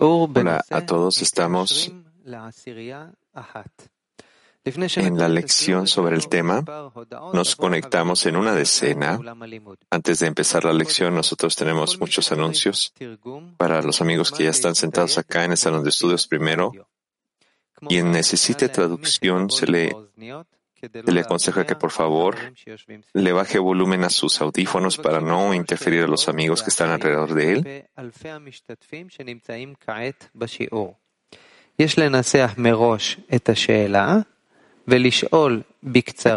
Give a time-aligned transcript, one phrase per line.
[0.00, 1.92] Hola a todos, estamos
[4.64, 6.64] en la lección sobre el tema.
[7.32, 9.20] Nos conectamos en una decena.
[9.90, 12.92] Antes de empezar la lección, nosotros tenemos muchos anuncios
[13.56, 16.72] para los amigos que ya están sentados acá en el salón de estudios primero.
[17.88, 19.94] Quien necesite traducción se le
[20.82, 22.36] le aconseja que por favor
[23.12, 27.34] le baje volumen a sus audífonos para no interferir a los amigos que están alrededor
[27.34, 27.84] de él.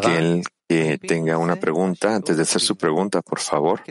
[0.04, 3.82] Aquel que tenga una pregunta, antes de hacer su pregunta, por favor,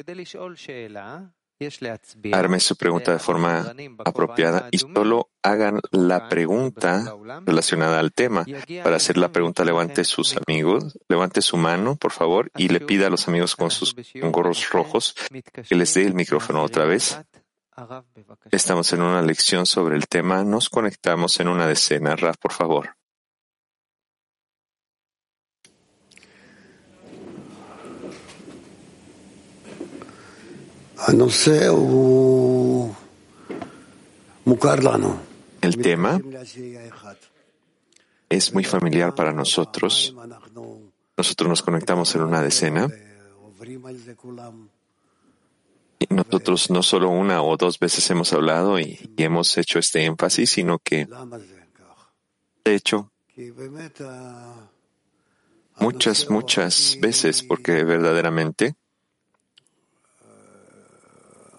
[2.33, 8.45] Arme su pregunta de forma apropiada y solo hagan la pregunta relacionada al tema.
[8.85, 13.09] Para hacer la pregunta, levante sus amigos, levante su mano, por favor, y le pida
[13.09, 13.97] a los amigos con sus
[14.31, 15.15] gorros rojos
[15.69, 17.19] que les dé el micrófono otra vez.
[18.51, 20.45] Estamos en una lección sobre el tema.
[20.45, 22.17] Nos conectamos en una decena.
[22.17, 22.98] Raf, por favor.
[35.61, 36.21] El tema
[38.29, 40.15] es muy familiar para nosotros.
[41.17, 42.89] Nosotros nos conectamos en una decena.
[46.01, 50.05] Y nosotros no solo una o dos veces hemos hablado y, y hemos hecho este
[50.05, 51.09] énfasis, sino que,
[52.65, 53.11] de hecho,
[55.79, 58.75] muchas, muchas veces, porque verdaderamente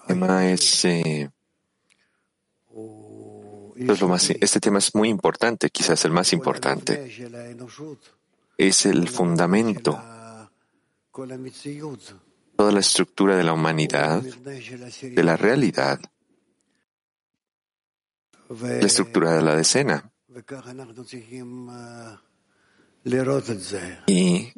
[0.10, 1.30] tema es, eh,
[2.74, 7.12] lo más, este tema es muy importante, quizás el más importante.
[8.58, 10.02] Es el fundamento,
[12.58, 16.00] toda la estructura de la humanidad, de la realidad,
[18.50, 20.12] la estructura de la decena.
[24.08, 24.54] Y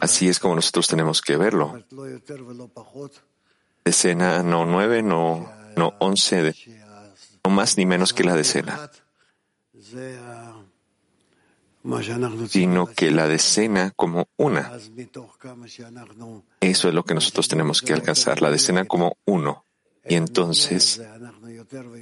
[0.00, 1.82] Así es como nosotros tenemos que verlo.
[3.84, 6.54] Decena no nueve, no, no once,
[7.44, 8.90] no más ni menos que la decena,
[12.48, 14.72] sino que la decena como una.
[16.60, 19.64] Eso es lo que nosotros tenemos que alcanzar, la decena como uno.
[20.04, 21.00] Y entonces,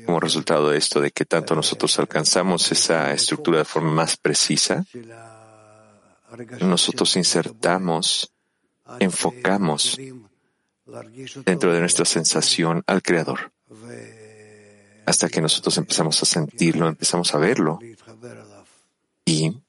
[0.07, 4.85] como resultado de esto, de que tanto nosotros alcanzamos esa estructura de forma más precisa,
[6.61, 8.33] nosotros insertamos,
[8.99, 9.99] enfocamos
[11.45, 13.53] dentro de nuestra sensación al Creador,
[15.07, 17.79] hasta que nosotros empezamos a sentirlo, empezamos a verlo
[19.25, 19.61] y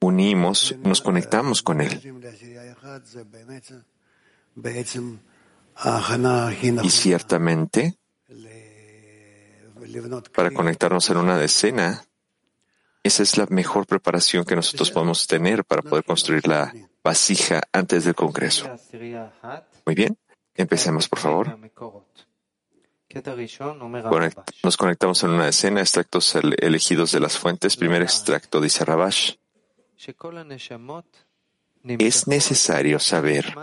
[0.00, 2.00] unimos, nos conectamos con Él.
[6.82, 7.98] Y ciertamente,
[10.34, 12.04] para conectarnos en una decena,
[13.06, 16.72] esa es la mejor preparación que nosotros podemos tener para poder construir la
[17.02, 18.68] vasija antes del Congreso.
[19.84, 20.18] Muy bien,
[20.54, 21.58] empecemos, por favor.
[24.62, 27.76] Nos conectamos en una escena, extractos elegidos de las fuentes.
[27.76, 29.34] Primer extracto, dice Rabash.
[31.84, 33.54] Es necesario saber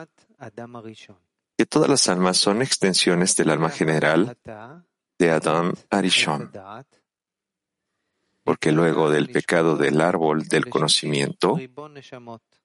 [1.58, 4.38] que todas las almas son extensiones del alma general
[5.20, 6.52] de Adam Arishon
[8.44, 11.58] porque luego del pecado del árbol del conocimiento,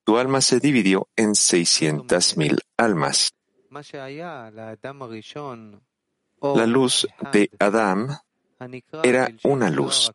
[0.04, 3.32] tu alma se dividió en seiscientas mil almas.
[6.40, 8.08] La luz de Adam
[9.02, 10.10] era una luz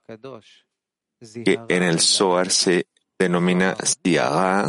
[1.46, 2.88] que en el Zohar se
[3.18, 4.68] denomina Siara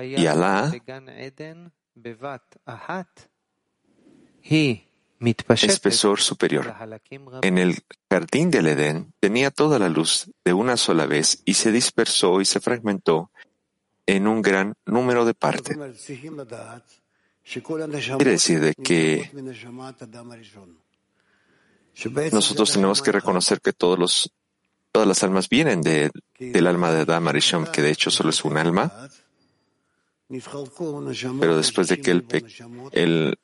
[0.00, 0.72] y Alá
[5.62, 6.74] espesor superior.
[7.42, 7.78] En el
[8.10, 12.44] jardín del Edén tenía toda la luz de una sola vez y se dispersó y
[12.44, 13.30] se fragmentó
[14.06, 15.76] en un gran número de partes.
[17.44, 19.30] Quiere decir de que
[22.32, 24.32] nosotros tenemos que reconocer que todos los,
[24.92, 28.44] todas las almas vienen de, del alma de Adam Arishon, que de hecho solo es
[28.44, 29.10] un alma,
[31.40, 32.26] pero después de que el,
[32.92, 33.38] el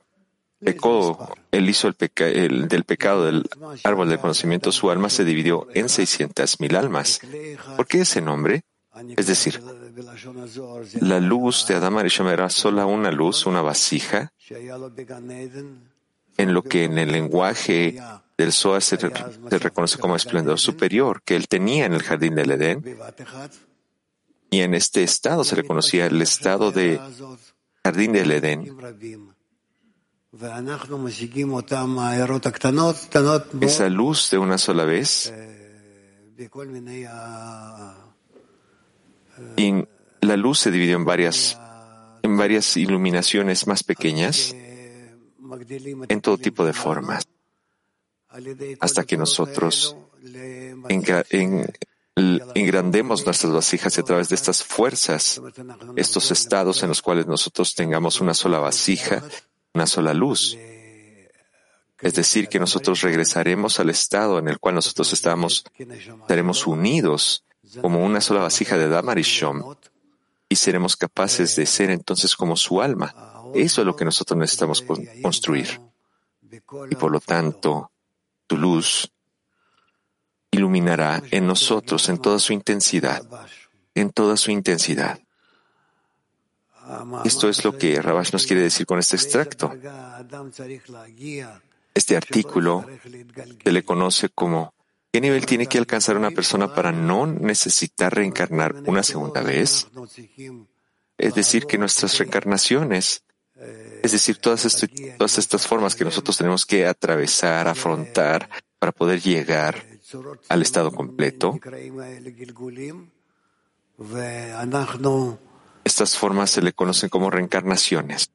[0.60, 3.48] pecó, él hizo el, del pecado del
[3.84, 7.20] árbol del conocimiento, su alma se dividió en seiscientas mil almas.
[7.76, 8.62] ¿Por qué ese nombre?
[9.16, 9.62] Es decir,
[11.00, 14.32] la luz de Adam Arisham era sola una luz, una vasija,
[16.36, 17.98] en lo que en el lenguaje
[18.36, 22.50] del Zohar se, se reconoce como esplendor superior que él tenía en el jardín del
[22.50, 22.98] Edén.
[24.50, 27.00] Y en este estado se reconocía el estado de
[27.84, 28.76] jardín del Edén
[33.60, 35.32] Esa luz de una sola vez.
[39.56, 39.84] y
[40.20, 41.58] la luz se dividió en varias,
[42.22, 44.54] en varias iluminaciones más pequeñas
[46.08, 47.26] en todo tipo de formas,
[48.80, 49.96] hasta que nosotros
[52.54, 55.40] engrandemos nuestras vasijas y a través de estas fuerzas,
[55.96, 59.24] estos estados en los cuales nosotros tengamos una sola vasija,
[59.74, 60.56] una sola luz.
[62.00, 67.44] Es decir, que nosotros regresaremos al estado en el cual nosotros estamos, estaremos unidos
[67.80, 69.74] como una sola vasija de Damarishom
[70.48, 73.14] y seremos capaces de ser entonces como su alma.
[73.54, 74.82] Eso es lo que nosotros necesitamos
[75.22, 75.80] construir.
[76.90, 77.90] Y por lo tanto,
[78.46, 79.12] tu luz
[80.50, 83.22] iluminará en nosotros en toda su intensidad,
[83.94, 85.20] en toda su intensidad.
[87.24, 89.72] Esto es lo que Rabash nos quiere decir con este extracto.
[91.94, 92.86] Este artículo
[93.64, 94.74] se le conoce como
[95.12, 99.88] ¿qué nivel tiene que alcanzar una persona para no necesitar reencarnar una segunda vez?
[101.18, 103.24] Es decir, que nuestras reencarnaciones,
[104.02, 104.86] es decir, todas,
[105.18, 108.48] todas estas formas que nosotros tenemos que atravesar, afrontar
[108.78, 109.84] para poder llegar
[110.48, 111.58] al estado completo,
[115.84, 118.30] estas formas se le conocen como reencarnaciones.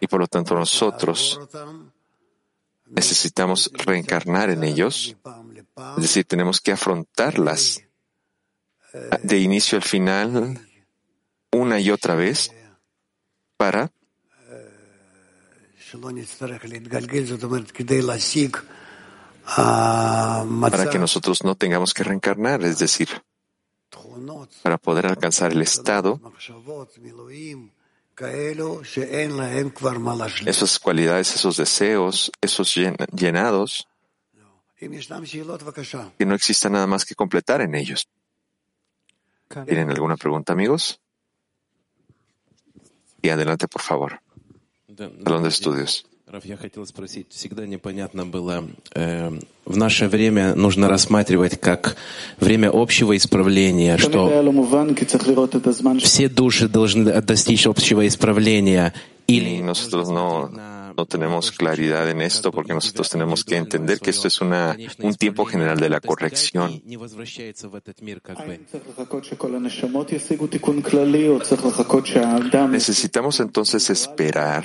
[0.00, 1.40] Y por lo tanto nosotros
[2.86, 5.16] necesitamos reencarnar en ellos,
[5.96, 7.82] es decir, tenemos que afrontarlas
[9.22, 10.60] de inicio al final
[11.52, 12.52] una y otra vez
[13.56, 13.90] para
[20.70, 23.08] para que nosotros no tengamos que reencarnar, es decir,
[24.62, 26.20] para poder alcanzar el estado,
[30.46, 32.74] esas cualidades, esos deseos, esos
[33.12, 33.88] llenados,
[34.78, 38.08] que no exista nada más que completar en ellos.
[39.48, 41.00] ¿Tienen alguna pregunta, amigos?
[43.22, 44.20] Y adelante, por favor.
[44.96, 46.07] Salón de estudios.
[46.30, 49.30] Раф, я хотел спросить, всегда непонятно было, э,
[49.64, 51.96] в наше время нужно рассматривать как
[52.38, 54.28] время общего исправления, что
[56.00, 58.92] все души должны достичь общего исправления,
[59.26, 60.50] или nosotros no,
[60.94, 65.14] no tenemos claridad en esto porque nosotros tenemos que entender que esto es una, un
[65.14, 66.82] tiempo general de la corrección.
[72.70, 74.64] Necesitamos entonces esperar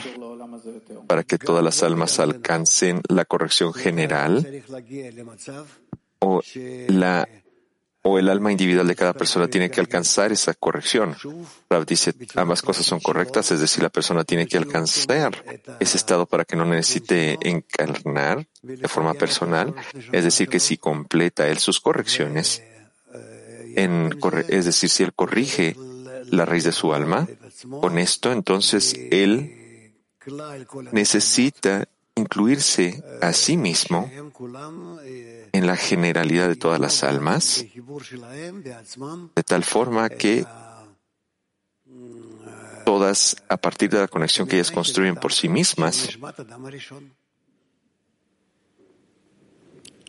[1.08, 4.64] para que todas las almas alcancen la corrección general
[6.20, 6.42] o
[6.88, 7.28] la
[8.06, 11.16] o el alma individual de cada persona tiene que alcanzar esa corrección.
[11.70, 15.42] Rav dice, ambas cosas son correctas, es decir, la persona tiene que alcanzar
[15.80, 19.74] ese estado para que no necesite encarnar de forma personal,
[20.12, 22.62] es decir, que si completa él sus correcciones,
[23.76, 24.10] en,
[24.50, 25.78] es decir, si él corrige
[26.30, 27.26] la raíz de su alma,
[27.80, 29.63] con esto entonces él
[30.92, 34.10] necesita incluirse a sí mismo
[35.52, 37.66] en la generalidad de todas las almas,
[39.36, 40.46] de tal forma que
[42.86, 46.18] todas, a partir de la conexión que ellas construyen por sí mismas,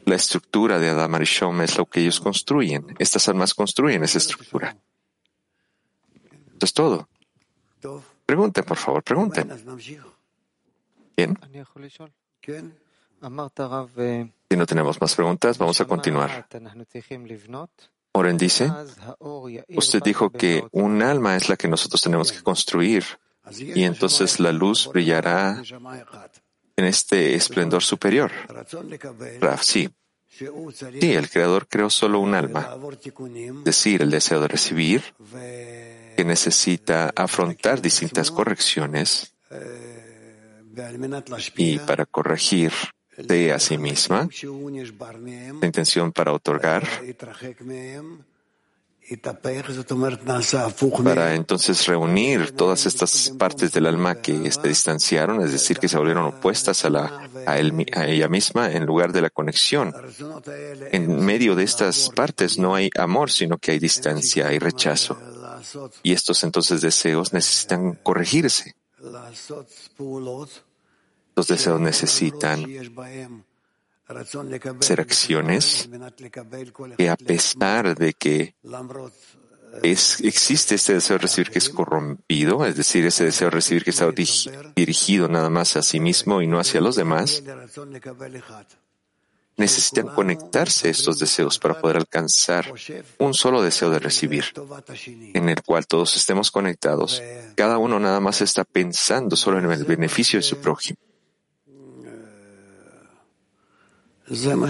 [0.04, 2.94] la estructura de Adam Arishom es lo que ellos construyen.
[2.98, 4.76] Estas almas construyen esa estructura.
[6.56, 7.08] Eso es todo.
[8.26, 9.50] Pregunten, por favor, pregunten.
[11.16, 11.38] Bien.
[14.50, 16.46] Si no tenemos más preguntas, vamos a continuar.
[18.12, 18.70] Oren dice,
[19.68, 23.04] usted dijo que un alma es la que nosotros tenemos que construir
[23.50, 25.60] y entonces la luz brillará
[26.76, 28.30] en este esplendor superior.
[29.40, 29.88] Raf, sí.
[30.28, 32.76] Sí, el Creador creó solo un alma,
[33.58, 35.14] es decir, el deseo de recibir,
[36.16, 39.32] que necesita afrontar distintas correcciones
[41.56, 42.72] y para corregir
[43.16, 44.28] de a sí misma,
[45.60, 46.86] la intención para otorgar,
[51.04, 55.98] para entonces reunir todas estas partes del alma que se distanciaron, es decir, que se
[55.98, 59.94] volvieron opuestas a, la, a, a ella misma en lugar de la conexión.
[60.90, 65.18] En medio de estas partes no hay amor, sino que hay distancia, hay rechazo.
[66.02, 68.74] Y estos entonces deseos necesitan corregirse.
[71.36, 72.64] Los deseos necesitan
[74.80, 75.88] ser acciones
[76.96, 78.54] que a pesar de que
[79.82, 83.82] es, existe este deseo de recibir que es corrompido, es decir, ese deseo de recibir
[83.82, 84.08] que está
[84.76, 87.42] dirigido nada más a sí mismo y no hacia los demás,
[89.56, 92.72] necesitan conectarse estos deseos para poder alcanzar
[93.18, 94.44] un solo deseo de recibir,
[95.32, 97.22] en el cual todos estemos conectados.
[97.54, 100.98] Cada uno nada más está pensando solo en el beneficio de su prójimo.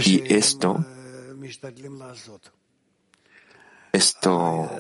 [0.05, 0.85] Y esto,
[3.93, 4.71] esto,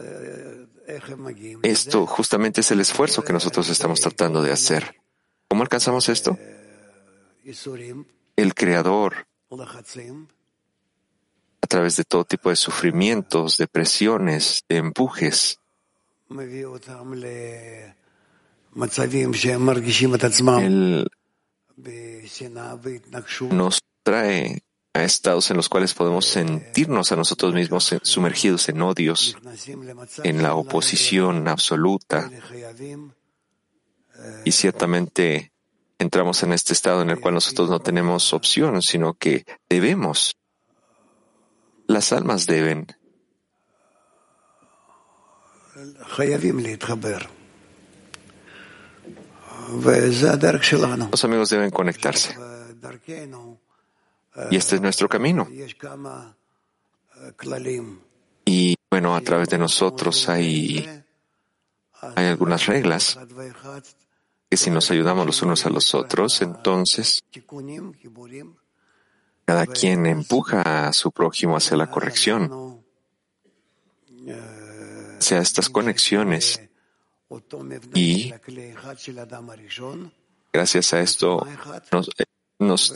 [1.62, 4.96] esto justamente es el esfuerzo que nosotros estamos tratando de hacer.
[5.48, 6.36] ¿Cómo alcanzamos esto?
[8.36, 9.26] El Creador
[11.64, 15.58] a través de todo tipo de sufrimientos, depresiones, de empujes.
[20.60, 21.10] Él
[23.50, 29.34] nos trae a estados en los cuales podemos sentirnos a nosotros mismos sumergidos en odios,
[30.22, 32.30] en la oposición absoluta.
[34.44, 35.53] Y ciertamente
[35.98, 40.36] entramos en este estado en el cual nosotros no tenemos opción, sino que debemos.
[41.86, 42.86] Las almas deben.
[51.10, 52.36] Los amigos deben conectarse.
[54.50, 55.48] Y este es nuestro camino.
[58.44, 61.04] Y bueno, a través de nosotros hay,
[62.00, 63.18] hay algunas reglas
[64.54, 67.24] que si nos ayudamos los unos a los otros, entonces
[69.44, 72.80] cada quien empuja a su prójimo hacia la corrección.
[75.18, 76.60] Hacia estas conexiones.
[77.94, 78.32] Y
[80.52, 81.44] gracias a esto
[82.60, 82.94] nos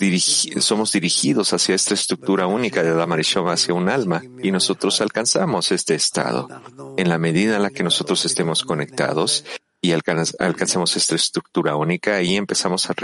[0.60, 3.14] somos dirigidos hacia esta estructura única de Adam
[3.48, 6.48] hacia un alma, y nosotros alcanzamos este estado.
[6.96, 9.44] En la medida en la que nosotros estemos conectados
[9.80, 12.94] y alcanzamos esta estructura única y empezamos a,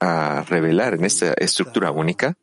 [0.00, 2.36] a, revelar en esta estructura única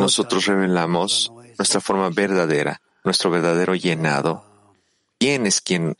[0.00, 4.44] nosotros revelamos nuestra forma verdadera, nuestro verdadero llenado.
[5.18, 5.96] ¿Quién es quien,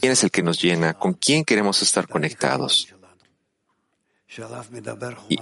[0.00, 0.94] quién es el que nos llena?
[0.94, 2.88] ¿Con quién queremos estar conectados?
[5.28, 5.38] Y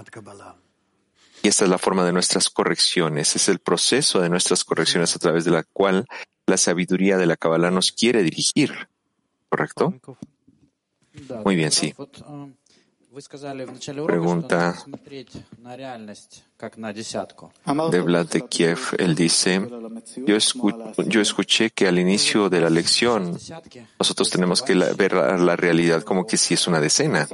[1.47, 5.45] esta es la forma de nuestras correcciones, es el proceso de nuestras correcciones a través
[5.45, 6.05] de la cual
[6.45, 8.87] la sabiduría de la Kabbalah nos quiere dirigir.
[9.49, 9.93] ¿Correcto?
[11.43, 11.93] Muy bien, sí.
[14.05, 14.75] Pregunta
[17.91, 18.79] de Vlad de Kiev.
[18.97, 19.67] Él dice,
[20.25, 23.37] yo, escuché que al inicio de la lección
[23.99, 27.27] nosotros tenemos que ver la realidad como que si es una decena.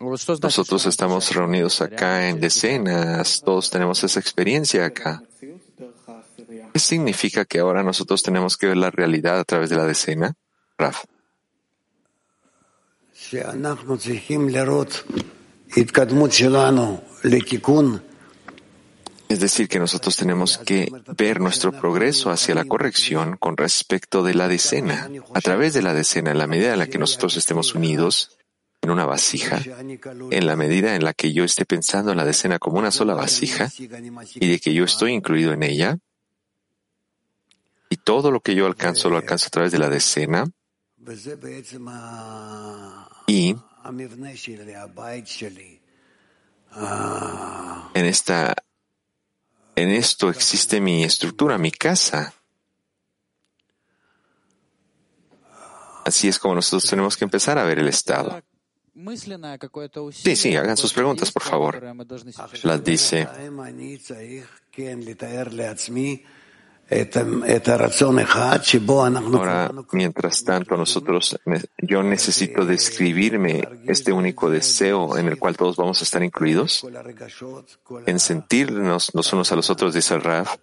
[0.00, 5.22] Nosotros estamos reunidos acá en decenas, todos tenemos esa experiencia acá.
[6.72, 10.34] ¿Qué significa que ahora nosotros tenemos que ver la realidad a través de la decena?
[10.76, 11.04] Raf.
[19.28, 24.34] Es decir, que nosotros tenemos que ver nuestro progreso hacia la corrección con respecto de
[24.34, 25.08] la decena.
[25.32, 28.36] A través de la decena, en la medida en la que nosotros estemos unidos,
[28.84, 29.60] en una vasija,
[30.30, 33.14] en la medida en la que yo esté pensando en la decena como una sola
[33.14, 35.98] vasija y de que yo estoy incluido en ella,
[37.90, 40.44] y todo lo que yo alcanzo lo alcanzo a través de la decena,
[43.26, 43.56] y
[47.94, 48.54] en esta
[49.76, 52.32] en esto existe mi estructura, mi casa.
[56.04, 58.42] Así es como nosotros tenemos que empezar a ver el estado.
[60.16, 61.82] Sí, sí, hagan sus preguntas, por favor.
[62.62, 63.28] Las dice.
[69.38, 71.38] Ahora, mientras tanto, nosotros,
[71.78, 76.86] yo necesito describirme este único deseo en el cual todos vamos a estar incluidos,
[78.06, 80.56] en sentirnos los unos a los otros, dice el Raf,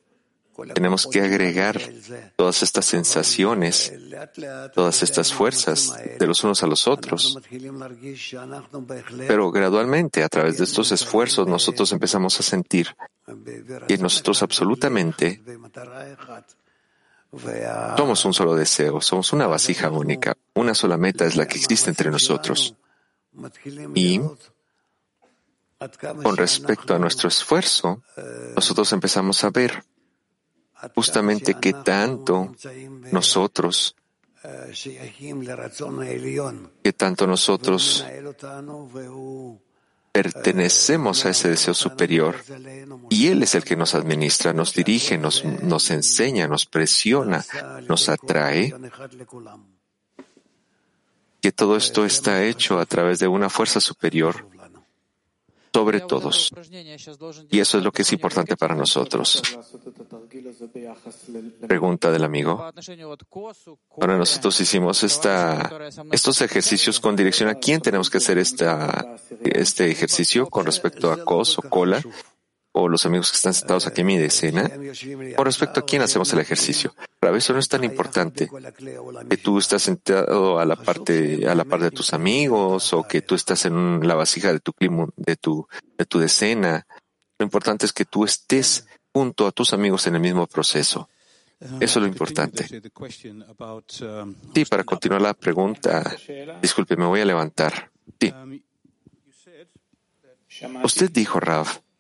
[0.74, 1.80] tenemos que agregar
[2.36, 3.94] todas estas sensaciones,
[4.74, 7.40] todas estas fuerzas de los unos a los otros.
[9.28, 12.96] Pero gradualmente, a través de estos esfuerzos, nosotros empezamos a sentir
[13.88, 15.42] que nosotros absolutamente
[17.98, 21.90] somos un solo deseo, somos una vasija única, una sola meta es la que existe
[21.90, 22.76] entre nosotros.
[23.96, 24.20] Y
[26.22, 28.04] con respecto a nuestro esfuerzo,
[28.56, 29.84] nosotros empezamos a ver
[30.96, 32.56] justamente que tanto
[33.12, 33.96] nosotros,
[36.84, 38.06] que tanto nosotros
[40.12, 42.36] pertenecemos a ese deseo superior
[43.10, 47.46] y Él es el que nos administra, nos dirige, nos, nos enseña, nos presiona,
[47.88, 48.74] nos atrae,
[51.42, 54.51] que todo esto está hecho a través de una fuerza superior
[55.74, 56.52] sobre todos.
[57.50, 59.42] Y eso es lo que es importante para nosotros.
[61.68, 62.72] Pregunta del amigo.
[64.00, 65.70] Ahora nosotros hicimos esta,
[66.12, 71.24] estos ejercicios con dirección a quién tenemos que hacer esta, este ejercicio con respecto a
[71.24, 72.02] cos o cola
[72.74, 74.70] o los amigos que están sentados aquí en mi decena,
[75.36, 76.96] con respecto a quién hacemos el ejercicio.
[77.20, 78.50] Para eso no es tan importante
[79.30, 83.22] que tú estás sentado a la parte, a la par de tus amigos o que
[83.22, 86.86] tú estás en la vasija de tu clima, de tu, de tu decena.
[87.38, 91.10] Lo importante es que tú estés junto a tus amigos en el mismo proceso.
[91.60, 92.68] Eso es lo importante.
[94.56, 96.16] Sí, para continuar la pregunta,
[96.62, 97.92] disculpe, me voy a levantar.
[98.20, 98.34] Sí.
[100.84, 101.91] Usted dijo, Rav, Um,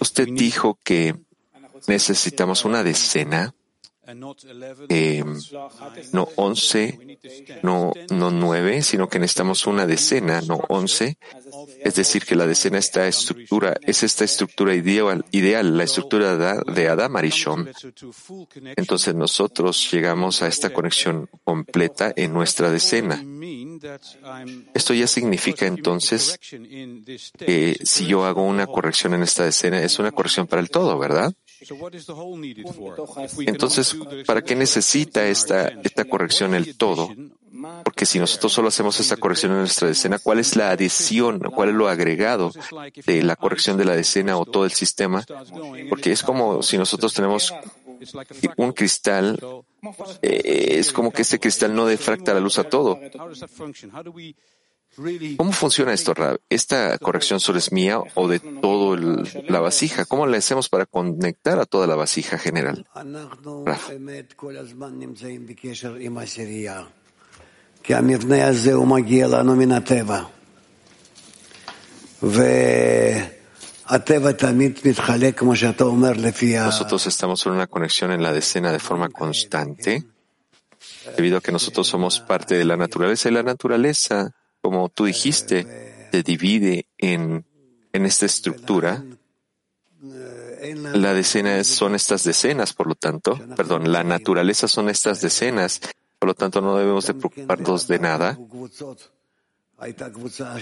[0.00, 1.14] Usted dijo que
[1.86, 3.54] necesitamos una decena,
[4.88, 5.22] eh,
[6.12, 6.98] no once,
[7.62, 11.18] no, no nueve, sino que necesitamos una decena, no once.
[11.84, 16.88] Es decir, que la decena esta estructura, es esta estructura ideal, ideal la estructura de
[16.88, 17.70] Adam Arishon.
[18.76, 23.22] Entonces nosotros llegamos a esta conexión completa en nuestra decena.
[24.74, 26.38] Esto ya significa entonces
[27.38, 30.98] que si yo hago una corrección en esta decena, es una corrección para el todo,
[30.98, 31.32] ¿verdad?
[33.38, 37.10] Entonces, ¿para qué necesita esta, esta corrección el todo?
[37.82, 41.70] Porque si nosotros solo hacemos esta corrección en nuestra decena, ¿cuál es la adición, cuál
[41.70, 42.52] es lo agregado
[43.06, 45.24] de la corrección de la decena o todo el sistema?
[45.88, 47.52] Porque es como si nosotros tenemos
[48.56, 49.40] un cristal,
[50.22, 52.98] es como que este cristal no defracta la luz a todo.
[55.36, 56.40] ¿Cómo funciona esto, Rab?
[56.48, 58.98] ¿Esta corrección solo es mía o de toda
[59.48, 60.04] la vasija?
[60.06, 62.86] ¿Cómo le hacemos para conectar a toda la vasija general?
[76.66, 80.04] Nosotros estamos en una conexión en la decena de forma constante,
[81.16, 86.08] debido a que nosotros somos parte de la naturaleza y la naturaleza, como tú dijiste,
[86.12, 87.44] se divide en,
[87.92, 89.04] en esta estructura.
[90.94, 95.80] La decena son estas decenas, por lo tanto, perdón, la naturaleza son estas decenas,
[96.18, 98.38] por lo tanto no debemos de preocuparnos de nada,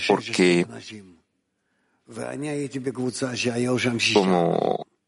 [0.06, 0.66] porque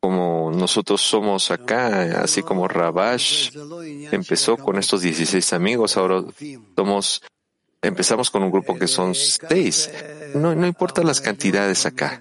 [0.00, 3.50] como, nosotros somos acá, así como Rabash
[4.10, 6.24] empezó con estos 16 amigos, ahora
[6.76, 7.22] somos,
[7.82, 9.90] empezamos con un grupo que son seis.
[10.34, 12.20] No, no importa las cantidades acá.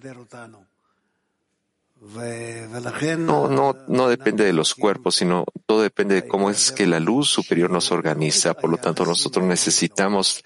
[3.18, 7.00] No, no, no depende de los cuerpos, sino todo depende de cómo es que la
[7.00, 8.54] luz superior nos organiza.
[8.54, 10.42] Por lo tanto, nosotros necesitamos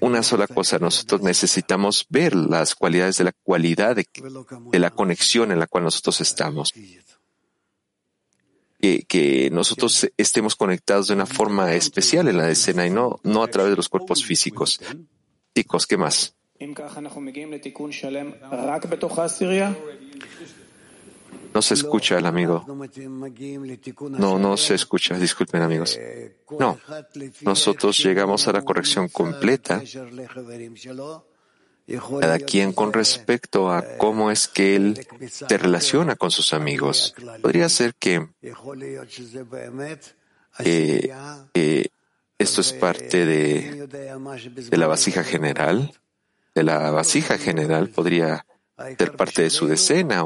[0.00, 4.06] una sola cosa, nosotros necesitamos ver las cualidades de la cualidad de,
[4.78, 6.72] la conexión en la cual nosotros estamos.
[8.80, 13.42] Que, que, nosotros estemos conectados de una forma especial en la escena y no, no
[13.42, 14.80] a través de los cuerpos físicos.
[15.54, 16.36] Chicos, ¿qué más?
[21.54, 22.64] No se escucha el amigo.
[24.10, 25.18] No, no se escucha.
[25.18, 25.98] Disculpen amigos.
[26.58, 26.78] No.
[27.42, 29.82] Nosotros llegamos a la corrección completa.
[32.20, 37.14] Cada quien con respecto a cómo es que él se relaciona con sus amigos.
[37.40, 38.28] Podría ser que
[42.38, 45.92] esto es parte de, de la vasija general.
[46.54, 48.44] De la vasija general podría
[48.96, 50.24] ser parte de su decena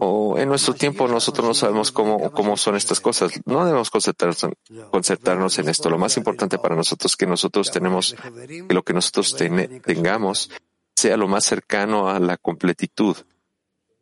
[0.00, 3.32] o, en nuestro tiempo nosotros no sabemos cómo, cómo son estas cosas.
[3.44, 5.90] No debemos concentrarnos en esto.
[5.90, 9.36] Lo más importante para nosotros es que nosotros tenemos, que lo que nosotros
[9.84, 10.50] tengamos
[10.96, 13.16] sea lo más cercano a la completitud.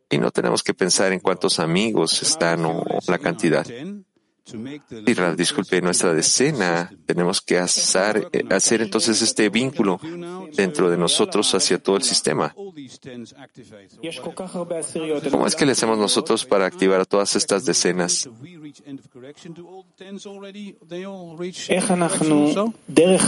[0.09, 3.67] Y no tenemos que pensar en cuántos amigos están o la cantidad.
[4.45, 6.93] Y disculpe, nuestra decena.
[7.07, 10.01] tenemos que hacer, hacer entonces este vínculo
[10.55, 12.55] dentro de nosotros hacia todo el sistema.
[15.31, 18.29] ¿Cómo es que le hacemos nosotros para activar a todas estas decenas?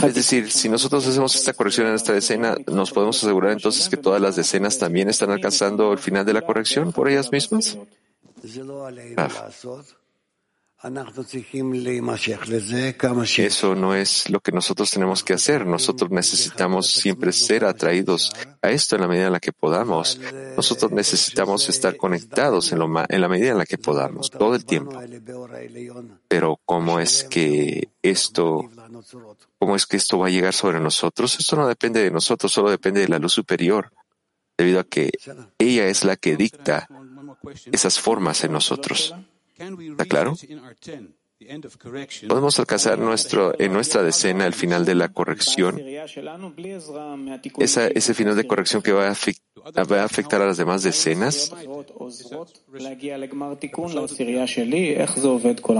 [0.03, 3.97] Es decir, si nosotros hacemos esta corrección en esta decena, ¿nos podemos asegurar entonces que
[3.97, 7.77] todas las decenas también están alcanzando el final de la corrección por ellas mismas?
[13.45, 15.65] Eso no es lo que nosotros tenemos que hacer.
[15.65, 20.19] Nosotros necesitamos siempre ser atraídos a esto en la medida en la que podamos.
[20.55, 24.99] Nosotros necesitamos estar conectados en, en la medida en la que podamos, todo el tiempo.
[26.27, 28.69] Pero ¿cómo es que esto,
[29.57, 31.39] cómo es que esto va a llegar sobre nosotros?
[31.39, 33.91] Esto no depende de nosotros, solo depende de la luz superior,
[34.57, 35.09] debido a que
[35.57, 36.87] ella es la que dicta
[37.71, 39.15] esas formas en nosotros.
[39.57, 40.33] ¿Está claro?
[42.29, 45.81] Podemos alcanzar nuestro, en nuestra decena el final de la corrección,
[47.59, 51.53] Esa, ese final de corrección que va a, va a afectar a las demás decenas.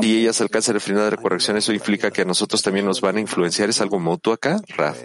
[0.02, 3.00] Y ellas alcanzan el final de la corrección, eso implica que a nosotros también nos
[3.00, 3.70] van a influenciar.
[3.70, 5.02] ¿Es algo mutuo acá, Raf?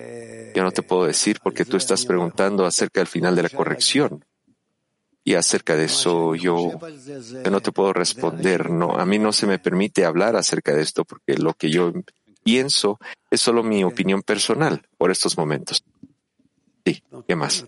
[0.55, 4.25] Yo no te puedo decir porque tú estás preguntando acerca del final de la corrección.
[5.23, 6.73] Y acerca de eso yo,
[7.51, 8.71] no te puedo responder.
[8.71, 11.93] No, a mí no se me permite hablar acerca de esto porque lo que yo
[12.43, 12.99] pienso
[13.31, 15.85] es solo mi opinión personal por estos momentos.
[16.85, 17.67] Sí, ¿qué más?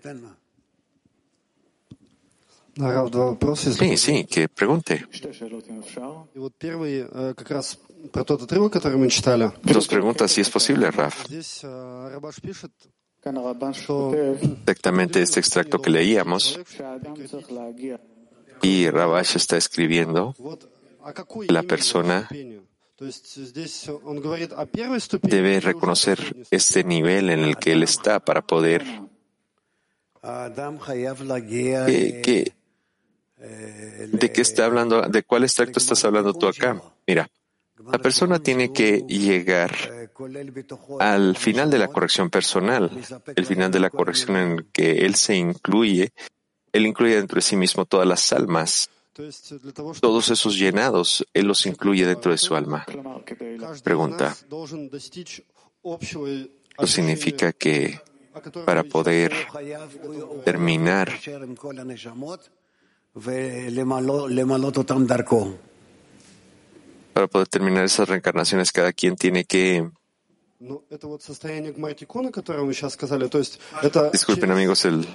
[3.54, 5.06] Sí, sí, que pregunte.
[9.62, 11.26] Dos preguntas, si es posible, Raf.
[14.12, 16.58] Exactamente este extracto que leíamos.
[18.62, 20.34] Y Rabash está escribiendo
[21.48, 22.28] la persona
[25.22, 28.84] debe reconocer este nivel en el que él está para poder
[32.22, 32.52] ¿Qué,
[33.38, 35.02] de qué está hablando?
[35.02, 36.80] ¿De cuál extracto estás hablando tú acá?
[37.06, 37.28] Mira,
[37.90, 39.72] la persona tiene que llegar
[41.00, 42.90] al final de la corrección personal,
[43.34, 46.12] el final de la corrección en que él se incluye,
[46.72, 48.90] él incluye dentro de sí mismo todas las almas,
[50.00, 52.84] todos esos llenados, él los incluye dentro de su alma.
[53.82, 54.36] Pregunta.
[55.82, 58.00] Eso significa que
[58.64, 59.32] para poder
[60.44, 61.12] terminar
[67.12, 69.90] para poder terminar esas reencarnaciones, cada quien tiene que
[74.12, 75.06] Disculpen amigos, el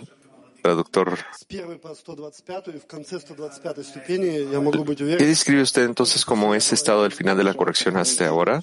[0.62, 1.18] traductor.
[5.18, 8.62] ¿Qué describe usted entonces como ese estado del final de la corrección hasta ahora?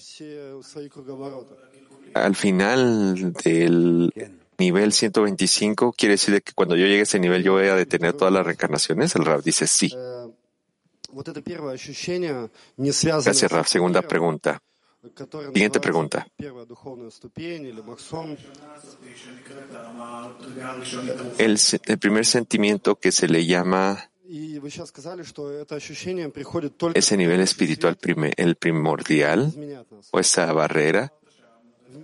[2.15, 4.13] Al final del
[4.59, 8.13] nivel 125, ¿quiere decir que cuando yo llegue a ese nivel yo voy a detener
[8.13, 9.17] todas las reencarnaciones?
[9.17, 9.93] El Rab dice sí.
[13.25, 13.69] Gracias, Raf.
[13.69, 14.63] Segunda pregunta.
[15.53, 16.27] Siguiente pregunta.
[21.39, 24.11] El, el, primer sentimiento que se le llama
[26.95, 27.99] ese nivel espiritual
[28.37, 29.53] el primordial
[30.11, 31.13] o esa barrera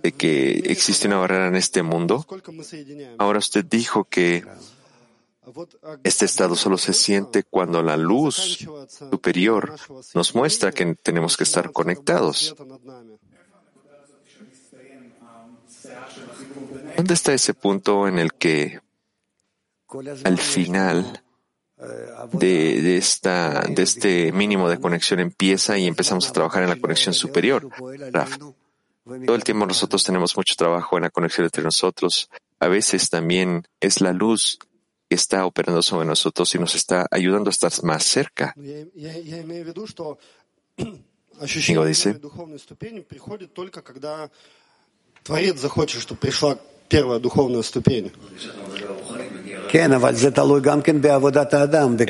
[0.03, 2.25] de que existe una barrera en este mundo.
[3.17, 4.43] Ahora usted dijo que
[6.03, 9.75] este estado solo se siente cuando la luz superior
[10.13, 12.55] nos muestra que tenemos que estar conectados.
[16.95, 18.79] ¿Dónde está ese punto en el que
[20.23, 21.23] al final
[22.33, 27.67] de, este mínimo de conexión empieza y empezamos a trabajar en la conexión superior?
[29.25, 32.29] Todo el tiempo nosotros tenemos mucho trabajo en la conexión entre nosotros.
[32.59, 34.59] A veces también es la luz
[35.15, 38.53] está operando sobre nosotros y nos está ayudando a estar más cerca.
[40.77, 42.19] Amigo dice,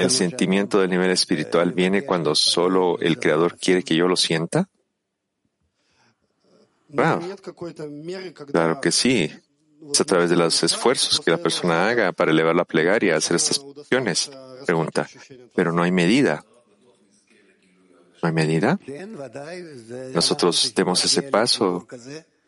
[0.04, 4.68] ¿El sentimiento del nivel espiritual viene cuando solo el Creador quiere que yo lo sienta?
[8.52, 9.32] Claro que sí.
[9.92, 13.36] Es a través de los esfuerzos que la persona haga para elevar la plegaria, hacer
[13.36, 14.32] estas acciones.
[14.66, 15.08] Pregunta,
[15.56, 16.46] pero no hay medida.
[18.22, 18.80] ¿No hay medida?
[20.14, 21.88] Nosotros demos ese paso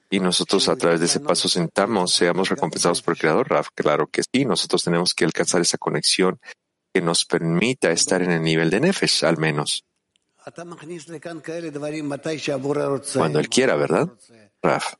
[0.10, 3.69] y nosotros a través de ese paso sentamos, seamos recompensados por el Creador, Raf.
[3.74, 6.39] Claro que sí, nosotros tenemos que alcanzar esa conexión
[6.93, 9.86] que nos permita estar en el nivel de Nefesh, al menos.
[13.13, 14.10] Cuando Él quiera, ¿verdad?
[14.63, 14.93] Raf,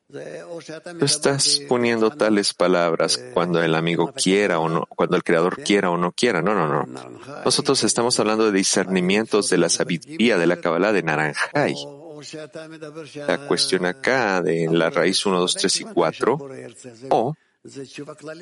[0.98, 5.90] tú estás poniendo tales palabras cuando el amigo quiera o no, cuando el creador quiera
[5.90, 6.42] o no quiera.
[6.42, 6.84] No, no, no.
[7.46, 11.74] Nosotros estamos hablando de discernimientos de la sabiduría de la Kabbalah de Naranjay.
[13.26, 16.38] La cuestión acá de la raíz 1, 2, 3 y 4.
[17.08, 17.34] O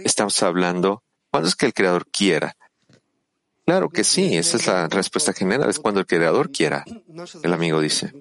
[0.05, 2.57] estamos hablando, ¿cuándo es que el creador quiera?
[3.65, 6.85] Claro que sí, esa es la respuesta general, es cuando el creador quiera,
[7.45, 8.13] el amigo dice.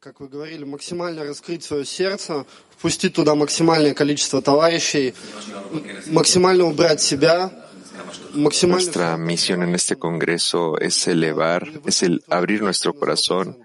[0.00, 2.44] как вы говорили, максимально раскрыть свое сердце,
[2.76, 5.14] впустить туда максимальное количество товарищей,
[6.08, 7.50] максимально убрать себя,
[8.34, 13.58] Nuestra misión en este congreso es elevar, es el abrir nuestro corazón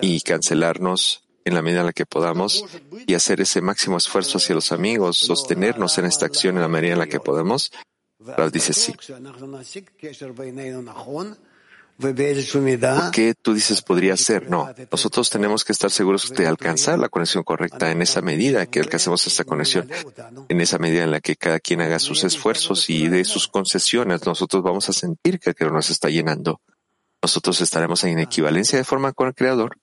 [0.00, 2.64] y cancelarnos en la medida en la que podamos
[3.06, 6.92] y hacer ese máximo esfuerzo hacia los amigos, sostenernos en esta acción en la medida
[6.92, 7.72] en la que podamos.
[8.18, 8.94] Rav dice sí.
[11.97, 14.49] ¿Por qué tú dices podría ser?
[14.49, 18.81] No, nosotros tenemos que estar seguros de alcanzar la conexión correcta en esa medida que
[18.81, 19.89] alcancemos esta conexión,
[20.49, 24.25] en esa medida en la que cada quien haga sus esfuerzos y de sus concesiones,
[24.25, 26.59] nosotros vamos a sentir que el Creador nos está llenando.
[27.21, 29.77] Nosotros estaremos en equivalencia de forma con el Creador.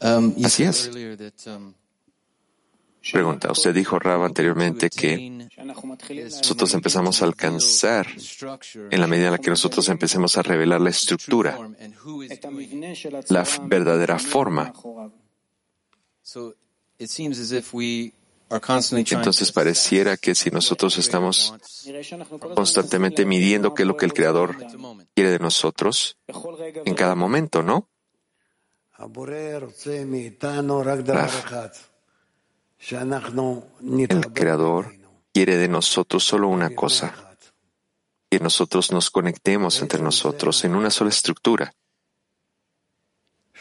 [0.00, 0.90] Así es.
[3.12, 8.06] Pregunta, usted dijo, Rab, anteriormente que nosotros empezamos a alcanzar
[8.90, 11.58] en la medida en la que nosotros empecemos a revelar la estructura,
[13.28, 14.72] la verdadera forma.
[18.50, 21.54] Entonces pareciera que si nosotros estamos
[22.54, 24.56] constantemente midiendo qué es lo que el Creador
[25.14, 26.18] quiere de nosotros
[26.84, 27.88] en cada momento, ¿no?
[32.88, 34.94] El Creador
[35.32, 37.14] quiere de nosotros solo una cosa,
[38.30, 41.72] que nosotros nos conectemos entre nosotros en una sola estructura.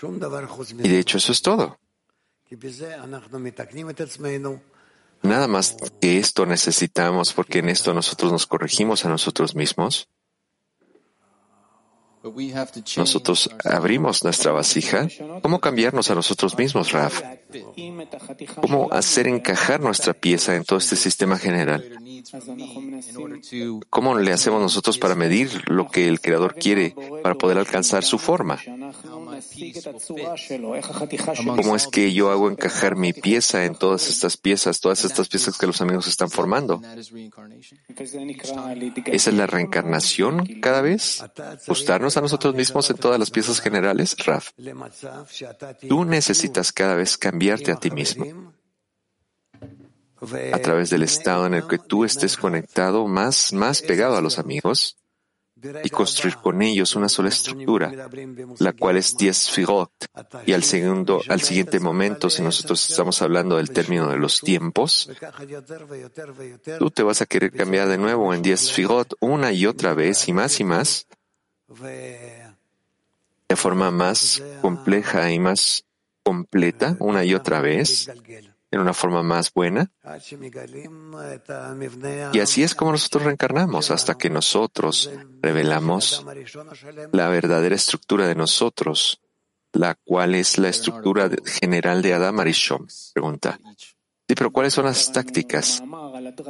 [0.01, 1.77] Y de hecho eso es todo.
[5.21, 10.07] Nada más que esto necesitamos porque en esto nosotros nos corregimos a nosotros mismos.
[12.97, 15.07] Nosotros abrimos nuestra vasija.
[15.41, 17.21] ¿Cómo cambiarnos a nosotros mismos, Raf?
[18.61, 21.83] ¿Cómo hacer encajar nuestra pieza en todo este sistema general?
[23.89, 28.17] ¿Cómo le hacemos nosotros para medir lo que el Creador quiere para poder alcanzar su
[28.17, 28.59] forma?
[31.55, 35.57] ¿Cómo es que yo hago encajar mi pieza en todas estas piezas, todas estas piezas
[35.57, 36.81] que los amigos están formando?
[39.05, 41.23] ¿Esa es la reencarnación cada vez?
[41.67, 44.15] ¿Gustarnos a nosotros mismos en todas las piezas generales?
[44.25, 44.51] Raf,
[45.87, 48.53] tú necesitas cada vez cambiarte a ti mismo
[50.51, 54.37] a través del estado en el que tú estés conectado más, más pegado a los
[54.37, 54.97] amigos
[55.83, 57.91] y construir con ellos una sola estructura,
[58.59, 59.91] la cual es diez figot.
[60.45, 65.09] Y al segundo, al siguiente momento, si nosotros estamos hablando del término de los tiempos,
[66.77, 70.27] tú te vas a querer cambiar de nuevo en diez figot una y otra vez
[70.27, 71.07] y más y más,
[73.49, 75.85] de forma más compleja y más
[76.23, 78.09] completa una y otra vez,
[78.71, 79.91] en una forma más buena.
[82.33, 85.09] Y así es como nosotros reencarnamos, hasta que nosotros
[85.41, 86.25] revelamos
[87.11, 89.21] la verdadera estructura de nosotros,
[89.73, 92.87] la cual es la estructura general de Adam Arishon.
[93.13, 93.59] Pregunta.
[94.27, 95.81] Sí, pero ¿cuáles son las tácticas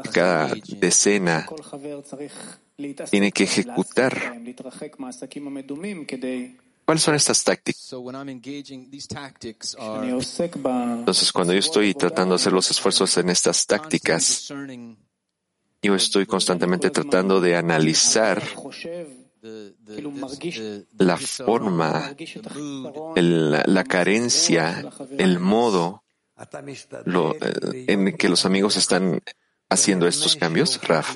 [0.04, 1.48] que cada decena
[3.10, 4.34] tiene que ejecutar
[6.90, 7.94] ¿Cuáles son estas tácticas?
[9.78, 14.52] Entonces, cuando yo estoy tratando de hacer los esfuerzos en estas tácticas,
[15.84, 18.42] yo estoy constantemente tratando de analizar
[20.98, 22.16] la forma,
[23.16, 26.04] la carencia, el modo
[26.36, 29.22] eh, en que los amigos están
[29.70, 31.16] haciendo estos cambios, Raf.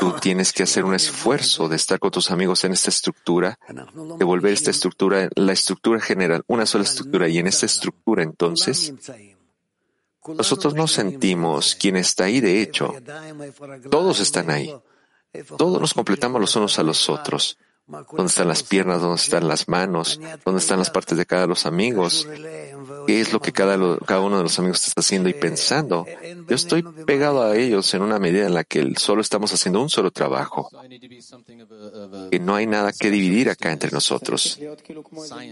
[0.00, 3.58] Tú tienes que hacer un esfuerzo de estar con tus amigos en esta estructura,
[4.18, 7.28] de volver esta estructura, la estructura general, una sola estructura.
[7.28, 8.92] Y en esta estructura, entonces,
[10.26, 12.94] nosotros no sentimos quién está ahí, de hecho.
[13.90, 14.74] Todos están ahí.
[15.58, 17.58] Todos nos completamos los unos a los otros.
[17.86, 19.02] ¿Dónde están las piernas?
[19.02, 20.18] ¿Dónde están las manos?
[20.44, 22.26] ¿Dónde están las partes de cada de los amigos?
[23.06, 26.06] ¿Qué es lo que cada, cada uno de los amigos está haciendo y pensando?
[26.48, 29.90] Yo estoy pegado a ellos en una medida en la que solo estamos haciendo un
[29.90, 30.70] solo trabajo.
[32.30, 34.58] Que no hay nada que dividir acá entre nosotros.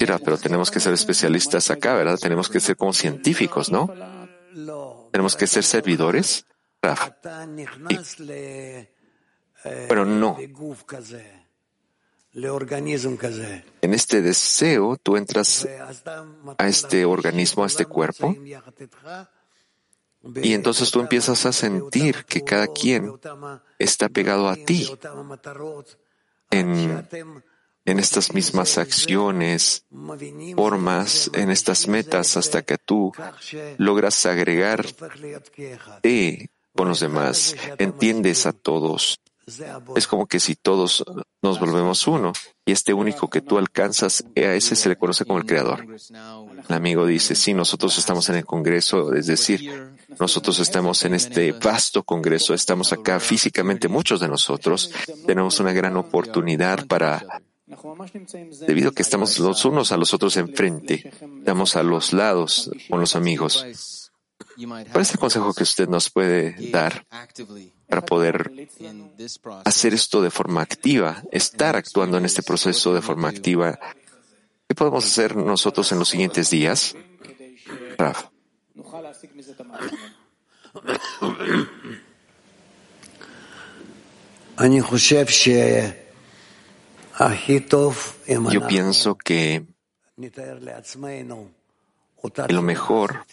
[0.01, 2.19] Mira, pero tenemos que ser especialistas acá, ¿verdad?
[2.19, 3.93] Tenemos que ser como científicos, ¿no?
[5.11, 6.47] Tenemos que ser servidores.
[9.89, 10.37] Pero no.
[12.35, 15.69] En este deseo tú entras
[16.59, 18.35] a este organismo, a este cuerpo,
[20.43, 23.13] y entonces tú empiezas a sentir que cada quien
[23.79, 24.89] está pegado a ti
[26.51, 27.05] en
[27.85, 29.85] en estas mismas acciones,
[30.55, 33.13] formas, en estas metas, hasta que tú
[33.79, 34.93] logras agregarte
[36.77, 39.19] con los demás, entiendes a todos.
[39.97, 41.05] Es como que si todos
[41.43, 42.33] nos volvemos uno
[42.65, 45.87] y este único que tú alcanzas, a ese se le conoce como el creador.
[46.69, 51.53] El amigo dice, sí, nosotros estamos en el Congreso, es decir, nosotros estamos en este
[51.53, 54.91] vasto Congreso, estamos acá físicamente, muchos de nosotros
[55.27, 57.25] tenemos una gran oportunidad para
[58.67, 63.01] Debido a que estamos los unos a los otros enfrente, estamos a los lados con
[63.01, 64.11] los amigos.
[64.57, 67.07] ¿Cuál es el consejo que usted nos puede dar
[67.93, 68.51] para poder
[69.67, 73.79] hacer esto de forma activa, estar actuando en este proceso de forma activa?
[74.67, 76.97] ¿Qué podemos hacer nosotros en los siguientes días?
[77.99, 78.29] Raf.
[88.51, 89.67] Yo pienso que
[92.49, 93.27] lo mejor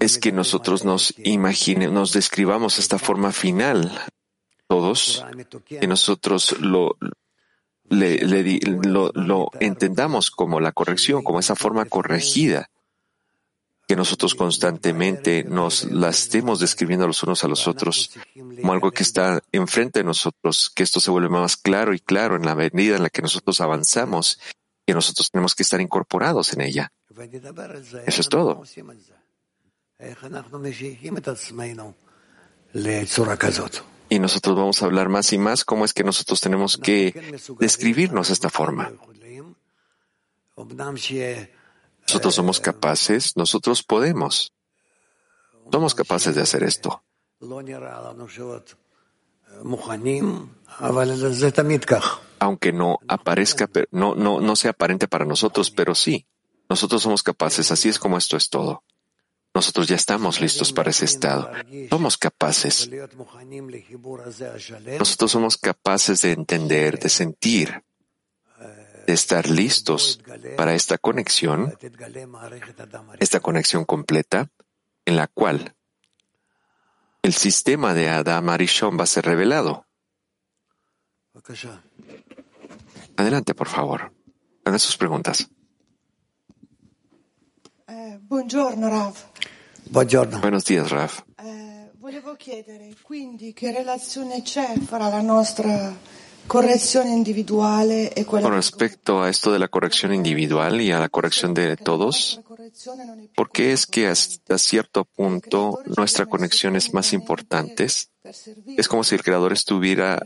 [0.00, 3.92] es que nosotros nos imaginemos, nos describamos esta forma final,
[4.66, 5.24] todos,
[5.68, 6.96] que nosotros lo,
[9.60, 12.70] entendamos como la corrección, como esa forma corregida
[13.86, 18.12] que nosotros constantemente nos la estemos describiendo los unos a los otros
[18.60, 22.36] como algo que está enfrente de nosotros, que esto se vuelve más claro y claro
[22.36, 24.40] en la medida en la que nosotros avanzamos,
[24.86, 26.92] que nosotros tenemos que estar incorporados en ella.
[28.06, 28.62] Eso es todo.
[34.08, 38.28] Y nosotros vamos a hablar más y más cómo es que nosotros tenemos que describirnos
[38.28, 38.92] de esta forma.
[42.06, 44.52] Nosotros somos capaces, nosotros podemos.
[45.72, 47.02] Somos capaces de hacer esto.
[52.38, 56.26] Aunque no aparezca, no, no, no sea aparente para nosotros, pero sí,
[56.68, 58.82] nosotros somos capaces, así es como esto es todo.
[59.54, 61.48] Nosotros ya estamos listos para ese estado.
[61.88, 62.90] Somos capaces.
[64.98, 67.84] Nosotros somos capaces de entender, de sentir,
[69.06, 70.20] de estar listos
[70.56, 71.78] para esta conexión,
[73.20, 74.50] esta conexión completa,
[75.04, 75.76] en la cual
[77.22, 79.86] el sistema de Adam Arishon va a ser revelado.
[83.16, 84.12] Adelante, por favor.
[84.64, 85.48] Hagan sus preguntas.
[87.86, 89.14] Eh, Rav.
[89.90, 91.10] Buenos días, Rav.
[91.38, 95.94] Eh, volevo chiedere quindi che relazione c'è fra la nostra
[96.46, 96.66] con
[98.52, 102.40] respecto a esto de la corrección individual y a la corrección de todos,
[103.34, 107.84] ¿por qué es que hasta cierto punto nuestra conexión es más importante?
[107.84, 110.22] Es como si el Creador estuviera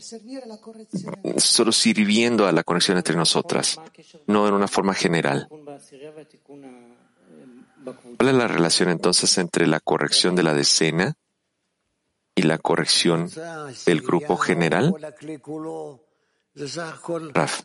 [1.37, 3.81] solo sirviendo a la conexión entre nosotras,
[4.27, 5.49] no en una forma general.
[8.17, 11.15] ¿Cuál es la relación entonces entre la corrección de la decena
[12.35, 13.31] y la corrección
[13.87, 14.95] del grupo general?
[17.35, 17.63] Raf.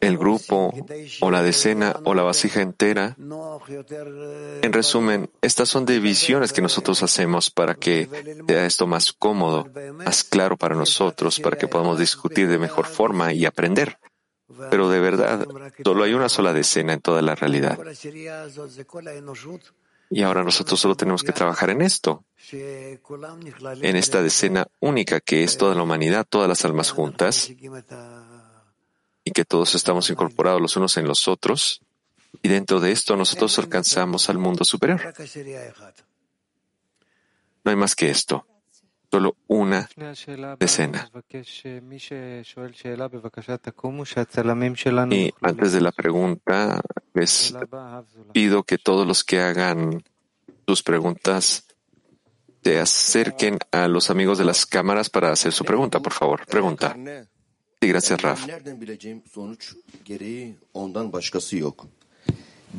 [0.00, 0.74] El grupo
[1.20, 7.50] o la decena o la vasija entera, en resumen, estas son divisiones que nosotros hacemos
[7.50, 8.08] para que
[8.46, 13.32] sea esto más cómodo, más claro para nosotros, para que podamos discutir de mejor forma
[13.32, 13.98] y aprender.
[14.70, 15.46] Pero de verdad,
[15.84, 17.78] solo hay una sola decena en toda la realidad.
[20.08, 25.58] Y ahora nosotros solo tenemos que trabajar en esto, en esta decena única que es
[25.58, 27.50] toda la humanidad, todas las almas juntas,
[29.24, 31.80] y que todos estamos incorporados los unos en los otros,
[32.42, 35.12] y dentro de esto nosotros alcanzamos al mundo superior.
[37.64, 38.46] No hay más que esto
[39.10, 39.88] solo una
[40.58, 41.10] decena.
[45.10, 46.80] Y antes de la pregunta,
[47.14, 47.54] les
[48.32, 50.02] pido que todos los que hagan
[50.66, 51.64] sus preguntas
[52.62, 56.44] se acerquen a los amigos de las cámaras para hacer su pregunta, por favor.
[56.46, 56.96] Pregunta.
[57.80, 58.46] Sí, gracias, Raf.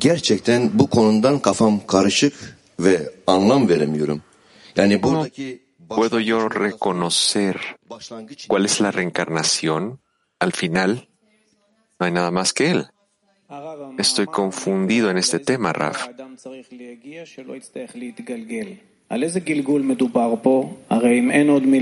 [0.00, 2.34] Gerçekten bu konudan kafam karışık
[2.80, 4.22] ve anlam veremiyorum.
[4.76, 7.60] Yani buradaki ¿Puedo yo reconocer
[8.46, 10.00] cuál es la reencarnación?
[10.38, 11.08] Al final,
[11.98, 12.86] no hay nada más que él.
[13.96, 16.08] Estoy confundido en este tema, Raf.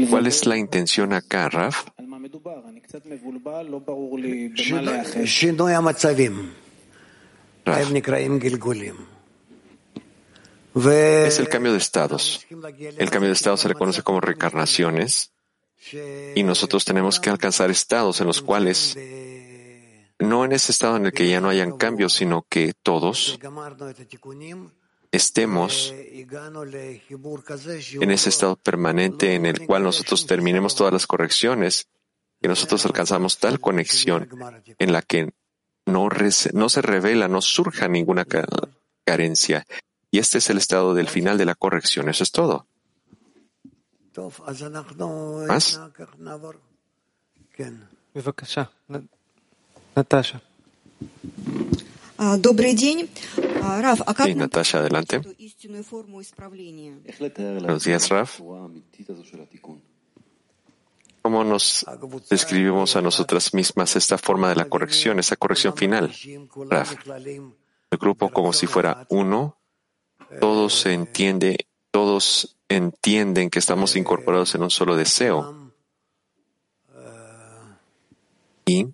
[0.09, 1.87] ¿Cuál es la intención acá, Raf?
[7.65, 7.91] Raf.
[10.77, 12.47] Es el cambio de estados.
[12.51, 15.33] El cambio de estados se le conoce como reencarnaciones
[16.35, 18.97] Y nosotros tenemos que alcanzar estados en los cuales
[20.19, 23.39] no en ese estado en el que ya no hayan cambios, sino que todos
[25.13, 31.89] estemos en ese estado permanente en el cual nosotros terminemos todas las correcciones
[32.41, 34.29] y nosotros alcanzamos tal conexión
[34.79, 35.33] en la que
[35.87, 36.09] no,
[36.53, 38.27] no se revela, no surja ninguna
[39.05, 39.65] carencia.
[40.12, 42.10] Y este es el estado del final de la corrección.
[42.10, 42.68] Eso es todo.
[45.48, 45.80] ¿Más?
[49.96, 50.42] Natasha.
[52.38, 53.10] Добрый день.
[53.62, 55.22] Раф, а как Natasha, adelante.
[57.38, 58.40] Buenos días, Raf.
[61.24, 61.86] ¿Cómo nos
[62.30, 66.12] describimos a nosotras mismas esta forma de la corrección, esa corrección final?
[66.70, 69.58] Raf, el grupo como si fuera uno,
[70.41, 75.73] todos se entiende, todos entienden que estamos incorporados en un solo deseo.
[78.65, 78.89] Y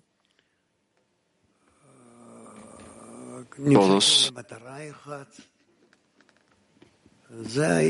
[3.73, 4.33] todos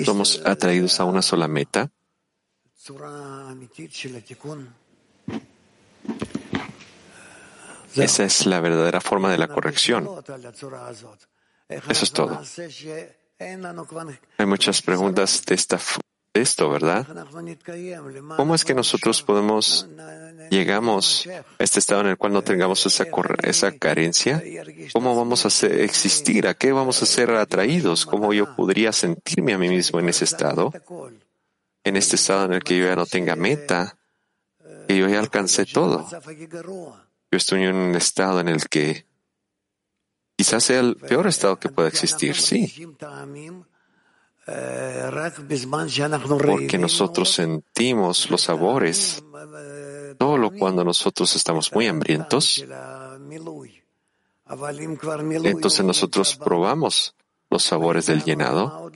[0.05, 1.91] somos atraídos a una sola meta.
[7.95, 10.09] Esa es la verdadera forma de la corrección.
[11.69, 12.41] Eso es todo.
[14.37, 15.55] Hay muchas preguntas de,
[16.33, 17.05] esto, ¿verdad?
[18.37, 19.87] ¿Cómo es que nosotros podemos,
[20.49, 23.05] llegamos a este estado en el cual no tengamos esa,
[23.43, 24.41] esa carencia?
[24.93, 26.47] ¿Cómo vamos a existir?
[26.47, 28.05] ¿A qué vamos a ser atraídos?
[28.05, 30.73] ¿Cómo yo podría sentirme a mí mismo en ese estado?
[31.83, 33.97] En este estado en el que yo ya no tenga meta,
[34.87, 36.07] que yo ya alcancé todo.
[37.31, 39.05] Yo estoy en un estado en el que
[40.35, 42.95] quizás sea el peor estado que pueda existir, sí.
[46.45, 49.23] Porque nosotros sentimos los sabores
[50.19, 52.65] solo cuando nosotros estamos muy hambrientos.
[55.43, 57.15] Entonces nosotros probamos
[57.49, 58.91] los sabores del llenado.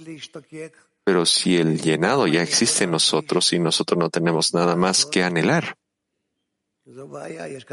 [1.03, 5.23] Pero si el llenado ya existe en nosotros y nosotros no tenemos nada más que
[5.23, 5.77] anhelar,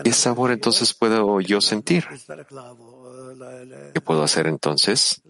[0.04, 2.06] ¿qué sabor entonces puedo yo sentir?
[3.92, 5.22] ¿Qué puedo hacer entonces?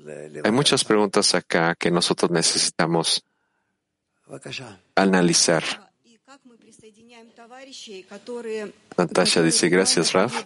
[0.42, 3.24] Hay muchas preguntas acá que nosotros necesitamos
[4.94, 5.62] analizar.
[8.96, 10.44] Natasha dice, gracias, Raf.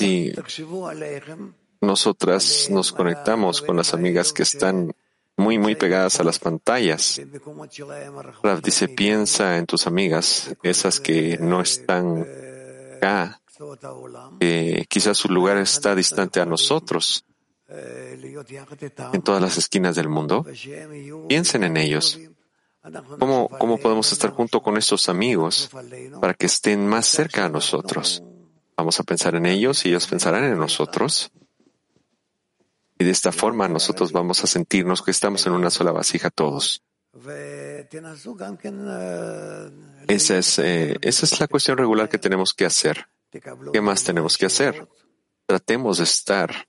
[0.00, 0.32] Y
[1.80, 4.94] nosotras nos conectamos con las amigas que están
[5.36, 7.20] muy, muy pegadas a las pantallas.
[8.42, 12.26] Raf dice, piensa en tus amigas, esas que no están
[14.88, 17.24] quizás su lugar está distante a nosotros,
[17.68, 20.44] en todas las esquinas del mundo.
[21.28, 22.18] Piensen en ellos.
[23.18, 25.70] ¿Cómo, ¿Cómo podemos estar junto con estos amigos
[26.20, 28.22] para que estén más cerca a nosotros?
[28.76, 31.30] Vamos a pensar en ellos y ellos pensarán en nosotros.
[32.98, 36.82] Y de esta forma nosotros vamos a sentirnos que estamos en una sola vasija todos.
[40.08, 43.06] Esa es, eh, esa es la cuestión regular que tenemos que hacer.
[43.72, 44.86] ¿Qué más tenemos que hacer?
[45.46, 46.68] Tratemos de estar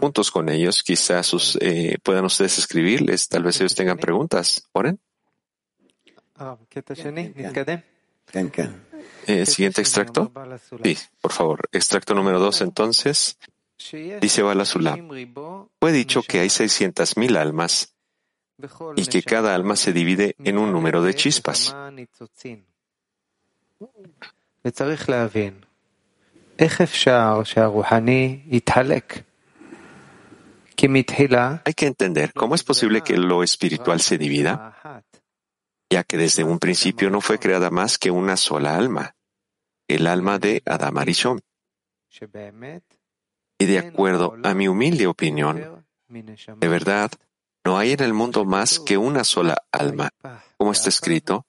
[0.00, 0.82] juntos con ellos.
[0.82, 3.28] Quizás eh, puedan ustedes escribirles.
[3.28, 4.68] Tal vez ellos tengan preguntas.
[4.72, 4.98] ¿Oren?
[9.26, 10.32] Eh, siguiente extracto.
[10.82, 11.68] Sí, por favor.
[11.72, 13.38] Extracto número dos, entonces.
[14.20, 14.96] Dice Balasula,
[15.80, 17.93] fue dicho que hay 600.000 almas
[18.96, 21.74] y que cada alma se divide en un número de chispas.
[31.64, 35.02] Hay que entender cómo es posible que lo espiritual se divida,
[35.90, 39.14] ya que desde un principio no fue creada más que una sola alma,
[39.88, 41.40] el alma de Adam Arishon.
[43.58, 47.10] Y de acuerdo a mi humilde opinión, de verdad,
[47.64, 50.10] no hay en el mundo más que una sola alma,
[50.56, 51.46] como está escrito,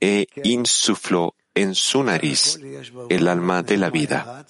[0.00, 2.58] e insufló en su nariz
[3.08, 4.46] el alma de la vida.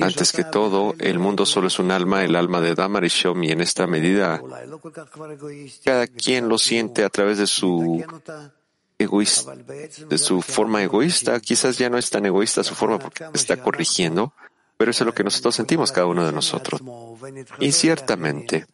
[0.00, 3.60] Antes que todo, el mundo solo es un alma, el alma de Damarishom, y en
[3.62, 4.40] esta medida
[5.84, 8.04] cada quien lo siente a través de su
[9.04, 11.38] egoísta, de su forma egoísta.
[11.40, 14.32] Quizás ya no es tan egoísta su forma porque está corrigiendo,
[14.76, 16.82] pero eso es lo que nosotros sentimos cada uno de nosotros.
[17.60, 18.66] Y ciertamente,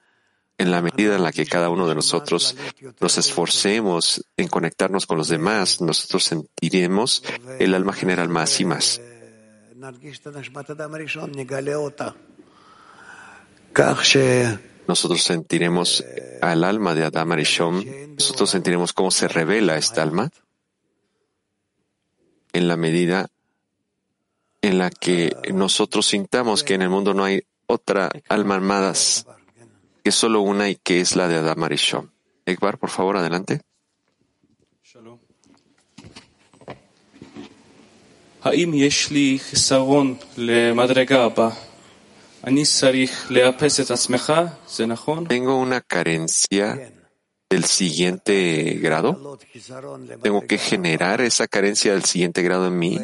[0.59, 2.57] en la medida en la que cada uno de nosotros
[3.01, 7.23] nos esforcemos en conectarnos con los demás, nosotros sentiremos
[7.59, 9.01] el alma general más y más.
[14.91, 16.05] Nosotros sentiremos
[16.41, 17.85] al alma de Adam Arishon,
[18.17, 20.33] nosotros sentiremos cómo se revela esta alma
[22.53, 23.31] en la medida
[24.63, 28.93] en la que nosotros sintamos que en el mundo no hay otra alma armada
[30.03, 32.11] que solo una y que es la de Adam Arishon.
[32.45, 33.61] Ekbar, por favor, adelante.
[45.29, 46.93] ¿Tengo una carencia
[47.51, 49.39] del siguiente grado?
[50.23, 52.99] ¿Tengo que generar esa carencia del siguiente grado en mí?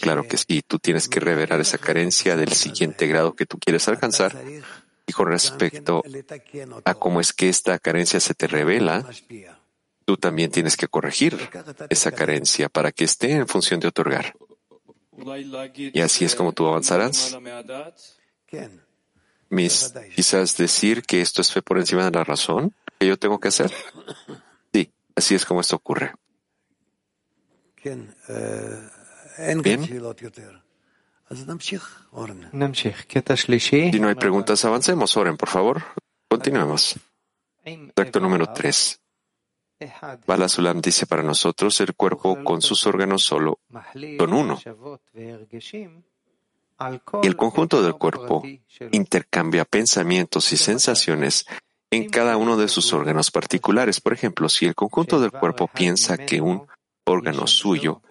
[0.00, 3.88] claro que sí, tú tienes que revelar esa carencia del siguiente grado que tú quieres
[3.88, 4.36] alcanzar.
[5.06, 6.02] Y con respecto
[6.84, 9.04] a cómo es que esta carencia se te revela,
[10.04, 11.38] tú también tienes que corregir
[11.90, 14.34] esa carencia para que esté en función de otorgar.
[15.92, 17.36] Y así es como tú avanzarás.
[19.50, 23.38] Mis, quizás decir que esto es fe por encima de la razón que yo tengo
[23.38, 23.70] que hacer.
[24.72, 26.12] Sí, así es como esto ocurre.
[27.82, 28.14] Bien.
[33.92, 35.16] Si no hay preguntas, avancemos.
[35.16, 35.82] Oren, por favor.
[36.28, 36.96] Continuemos.
[37.96, 39.00] Acto número 3.
[40.26, 43.60] Bala Sulam dice para nosotros, el cuerpo con sus órganos solo
[44.18, 44.60] son uno.
[47.22, 48.42] Y el conjunto del cuerpo
[48.90, 51.46] intercambia pensamientos y sensaciones
[51.90, 54.00] en cada uno de sus órganos particulares.
[54.00, 56.66] Por ejemplo, si el conjunto del cuerpo piensa que un
[57.04, 58.02] órgano suyo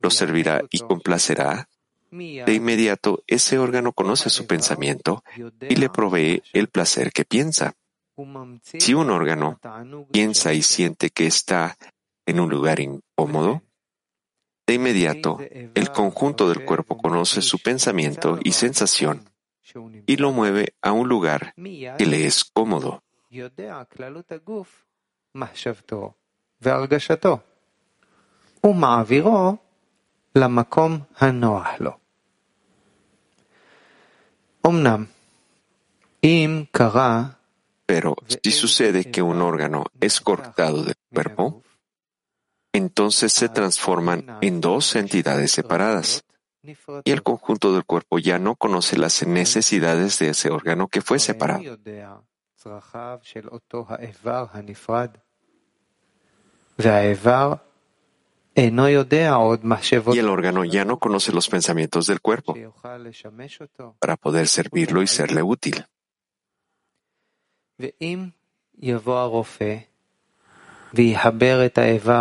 [0.00, 1.68] lo servirá y complacerá,
[2.10, 5.22] de inmediato ese órgano conoce su pensamiento
[5.68, 7.74] y le provee el placer que piensa.
[8.62, 9.58] Si un órgano
[10.10, 11.76] piensa y siente que está
[12.26, 13.62] en un lugar incómodo,
[14.66, 15.38] de inmediato
[15.74, 19.28] el conjunto del cuerpo conoce su pensamiento y sensación
[20.06, 23.02] y lo mueve a un lugar que le es cómodo.
[37.90, 41.64] Pero si sucede que un órgano es cortado del cuerpo,
[42.72, 46.22] entonces se transforman en dos entidades separadas.
[46.62, 51.18] Y el conjunto del cuerpo ya no conoce las necesidades de ese órgano que fue
[51.18, 51.62] separado.
[60.14, 62.54] Y el órgano ya no conoce los pensamientos del cuerpo
[63.98, 65.84] para poder servirlo y serle útil.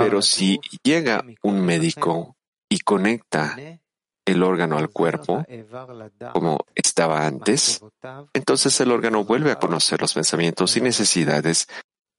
[0.04, 2.36] Pero si llega un médico
[2.70, 3.58] y conecta
[4.26, 5.44] el órgano al cuerpo,
[6.34, 7.82] como estaba antes,
[8.34, 11.68] entonces el órgano vuelve a conocer los pensamientos y necesidades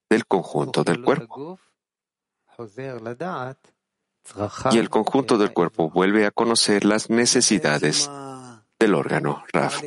[0.09, 1.59] del conjunto del cuerpo.
[4.73, 8.11] Y el conjunto del cuerpo vuelve a conocer las necesidades
[8.79, 9.81] del órgano Raf.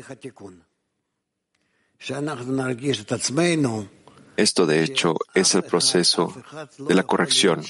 [4.35, 6.33] Esto, de hecho, es el proceso
[6.77, 7.63] de la corrección,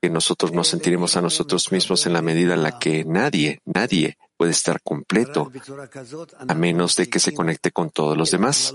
[0.00, 4.16] que nosotros nos sentiremos a nosotros mismos en la medida en la que nadie, nadie
[4.36, 5.50] puede estar completo,
[6.46, 8.74] a menos de que se conecte con todos los demás.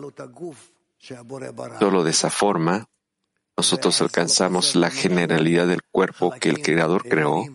[1.80, 2.88] Solo de esa forma,
[3.57, 7.45] nosotros alcanzamos la generalidad del cuerpo que el Creador creó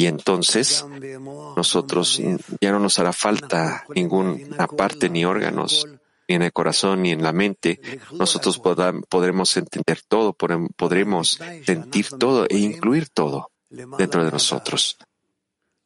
[0.00, 0.86] y entonces
[1.56, 2.22] nosotros
[2.60, 5.86] ya no nos hará falta ninguna parte ni órganos,
[6.30, 7.80] ni en el corazón ni en la mente.
[8.12, 14.96] Nosotros podremos entender todo, podremos sentir todo e incluir todo dentro de nosotros.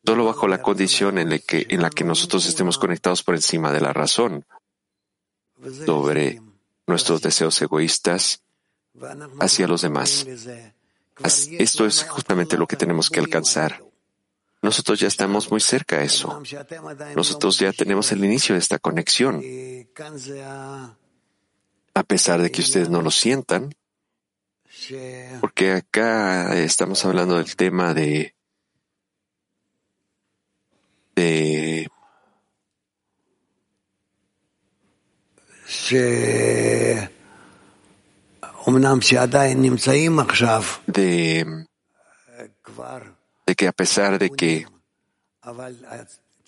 [0.04, 3.72] Solo bajo la condición en la que, en la que nosotros estemos conectados por encima
[3.72, 4.44] de la razón
[5.86, 6.42] sobre
[6.86, 8.42] nuestros deseos egoístas
[9.40, 10.26] hacia los demás.
[11.58, 13.82] Esto es justamente lo que tenemos que alcanzar.
[14.64, 16.42] Nosotros ya estamos muy cerca de eso.
[17.14, 19.42] Nosotros ya tenemos el inicio de esta conexión.
[21.92, 23.74] A pesar de que ustedes no lo sientan,
[25.42, 28.34] porque acá estamos hablando del tema de,
[31.14, 31.86] de
[40.86, 41.54] de
[43.54, 44.66] de que a pesar de que,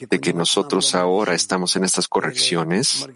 [0.00, 3.06] de que nosotros ahora estamos en estas correcciones,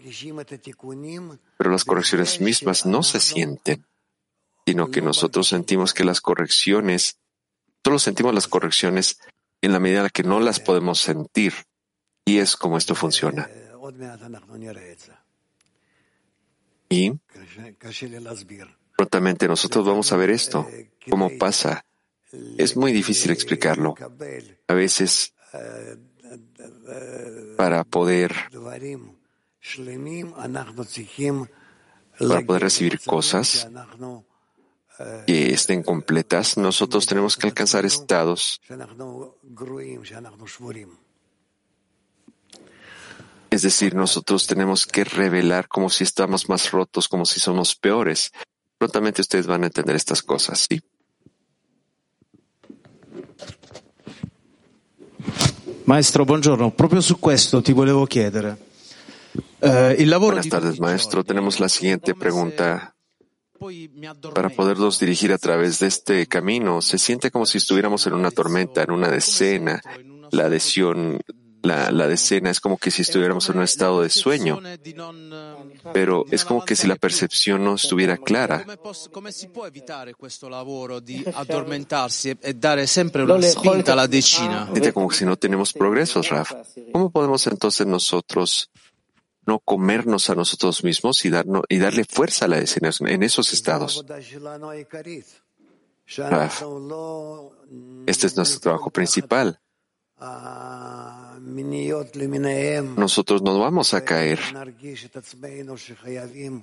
[1.57, 3.85] pero las correcciones mismas no se sienten,
[4.65, 7.19] sino que nosotros sentimos que las correcciones,
[7.83, 9.19] solo sentimos las correcciones
[9.61, 11.53] en la medida en la que no las podemos sentir.
[12.23, 13.49] Y es como esto funciona.
[16.87, 17.11] Y
[18.95, 20.65] prontamente nosotros vamos a ver esto,
[21.09, 21.83] cómo pasa.
[22.57, 23.95] Es muy difícil explicarlo.
[24.67, 25.33] A veces,
[27.57, 28.33] para poder,
[32.19, 33.67] para poder recibir cosas
[35.25, 38.61] que estén completas, nosotros tenemos que alcanzar estados
[43.51, 48.31] es decir, nosotros tenemos que revelar como si estamos más rotos, como si somos peores.
[48.77, 50.81] Prontamente ustedes van a entender estas cosas, ¿sí?
[55.85, 56.71] Maestro, buongiorno.
[56.71, 58.57] Proprio su questo ti volevo chiedere.
[59.97, 61.23] Il lavoro Buenas tardes, maestro.
[61.23, 62.95] Tenemos la siguiente pregunta.
[64.33, 68.31] Para poderlos dirigir a través de este camino, se siente como si estuviéramos en una
[68.31, 69.81] tormenta, en una decena.
[70.31, 71.19] La adhesión
[71.63, 74.59] la, la, decena es como que si estuviéramos en un estado de sueño,
[75.93, 78.65] pero es como que si la percepción no estuviera clara.
[84.73, 86.51] Dice como si no tenemos progresos, Raf.
[86.91, 88.71] ¿Cómo podemos entonces nosotros
[89.45, 93.53] no comernos a nosotros mismos y, darnos, y darle fuerza a la decena en esos
[93.53, 94.05] estados?
[96.17, 96.63] Raf,
[98.05, 99.60] este es nuestro trabajo principal
[102.95, 104.39] nosotros nos vamos a caer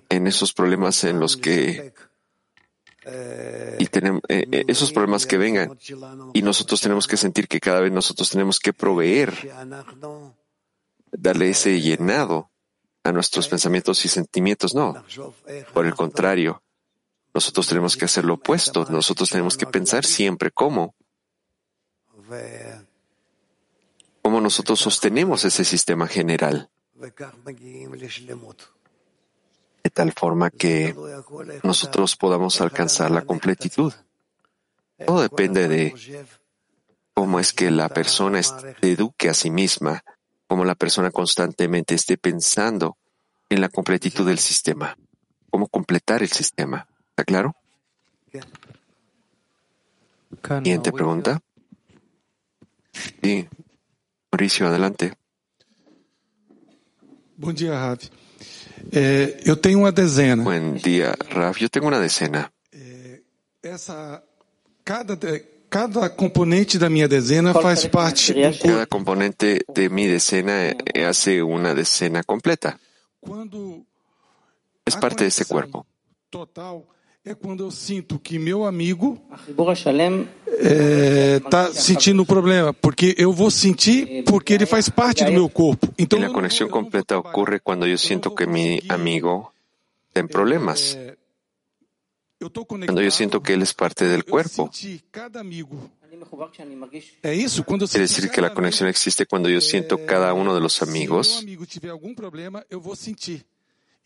[0.09, 1.93] en esos problemas en los que
[3.79, 5.77] y tenemos eh, eh, esos problemas que vengan.
[6.35, 9.33] y nosotros tenemos que sentir que cada vez nosotros tenemos que proveer
[11.11, 12.51] darle ese llenado
[13.03, 14.75] a nuestros pensamientos y sentimientos.
[14.75, 15.03] No
[15.73, 16.63] por el contrario
[17.35, 18.87] nosotros tenemos que hacer lo opuesto.
[18.91, 20.95] Nosotros tenemos que pensar siempre cómo
[24.29, 26.69] cómo nosotros sostenemos ese sistema general.
[29.83, 30.95] De tal forma que
[31.63, 33.91] nosotros podamos alcanzar la completitud.
[35.07, 35.95] Todo depende de
[37.15, 38.43] cómo es que la persona
[38.83, 40.05] eduque a sí misma,
[40.47, 42.99] cómo la persona constantemente esté pensando
[43.49, 44.95] en la completitud del sistema,
[45.49, 46.87] cómo completar el sistema.
[47.09, 47.57] ¿Está claro?
[50.43, 51.41] Siguiente pregunta.
[53.23, 53.49] Sí.
[54.33, 55.13] Mauricio, adelante.
[57.37, 57.99] Bom dia, Rav.
[58.93, 60.43] É, eu tenho uma dezena.
[60.43, 61.57] Buen día, Rav.
[61.61, 62.53] Eu tenho uma dezena.
[62.73, 63.21] É,
[63.63, 64.23] essa,
[64.85, 65.17] cada,
[65.71, 68.35] cada componente da minha dezena faz parte.
[68.63, 70.75] Cada componente de mi decena
[71.09, 72.79] hace una decena completa.
[73.21, 73.87] Quando
[74.85, 75.87] es parte de ese cuerpo.
[76.31, 76.85] Total
[77.25, 79.21] é quando eu sinto que meu amigo
[81.37, 85.49] está é, sentindo um problema, porque eu vou sentir porque ele faz parte do meu
[85.49, 85.93] corpo.
[85.99, 89.53] Então, a conexão completa ocorre quando eu sinto que meu amigo
[90.13, 90.97] tem problemas.
[92.87, 94.71] Quando eu sinto que ele é parte do corpo.
[97.23, 100.45] É isso, quando eu Quer dizer que a conexão existe quando eu sinto cada um
[100.45, 101.45] dos amigos.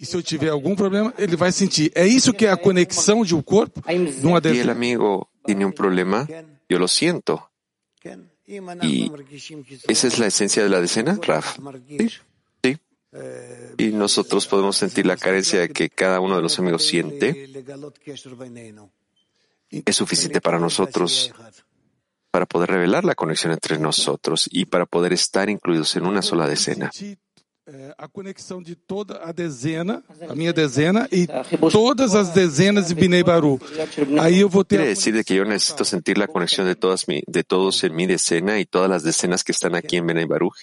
[0.02, 1.92] E se eu tiver algum problema, ele vai sentir.
[1.94, 5.70] É isso que é a conexão de um corpo uma E o amigo tem um
[5.70, 6.28] problema,
[6.68, 7.40] eu lo siento.
[8.44, 9.10] Y
[9.88, 11.56] esa es la esencia de la decena, Raf.
[12.64, 12.76] Sí.
[13.78, 17.48] Y nosotros podemos sentir la carencia que cada uno de los amigos siente.
[19.70, 21.32] Es suficiente para nosotros
[22.32, 26.48] para poder revelar la conexión entre nosotros y para poder estar incluidos en una sola
[26.48, 26.90] decena.
[27.96, 31.28] A conexão de toda a dezena, a minha dezena e
[31.70, 33.60] todas as dezenas de Binei Baru.
[34.20, 34.76] Aí eu vou ter.
[34.76, 38.06] Quiere decir que yo necesito sentir la conexión de todas mi, de todos en mi
[38.06, 40.56] decena y todas las decenas que están aquí en Benei Baruch,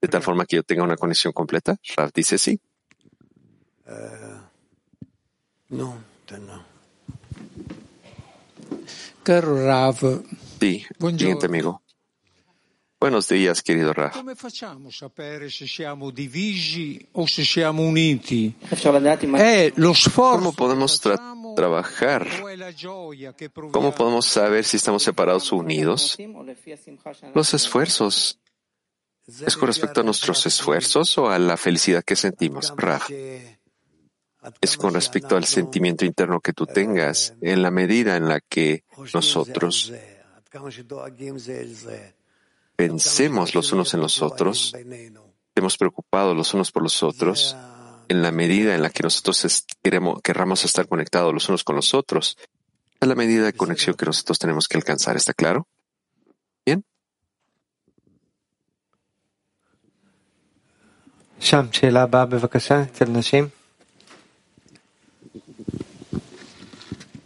[0.00, 1.76] de tal forma que yo tenga una conexión completa.
[1.96, 2.60] Rav dice sí.
[5.70, 5.96] no,
[6.30, 6.72] no.
[9.22, 10.22] Caro Rav.
[10.60, 11.81] Sí, siguiente amigo.
[13.02, 14.16] Buenos días, querido Raf.
[20.14, 22.28] ¿Cómo podemos tra trabajar?
[23.72, 26.16] ¿Cómo podemos saber si estamos separados o unidos?
[27.34, 28.38] Los esfuerzos.
[29.26, 33.10] ¿Es con respecto a nuestros esfuerzos o a la felicidad que sentimos, Raf?
[34.60, 38.84] Es con respecto al sentimiento interno que tú tengas, en la medida en la que
[39.12, 39.92] nosotros
[42.76, 47.56] pensemos los unos en los otros, estemos preocupados los unos por los otros,
[48.08, 51.94] en la medida en la que nosotros queremos, querramos estar conectados los unos con los
[51.94, 52.36] otros.
[53.00, 55.66] Es la medida de conexión que nosotros tenemos que alcanzar, ¿está claro?
[56.64, 56.84] Bien.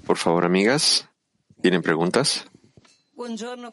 [0.06, 1.08] Por favor, amigas,
[1.60, 2.46] ¿tienen preguntas?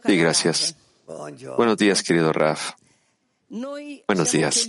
[0.05, 0.75] Sí, gracias.
[1.05, 2.71] Buenos días, querido Raf.
[3.49, 4.67] Buenos días.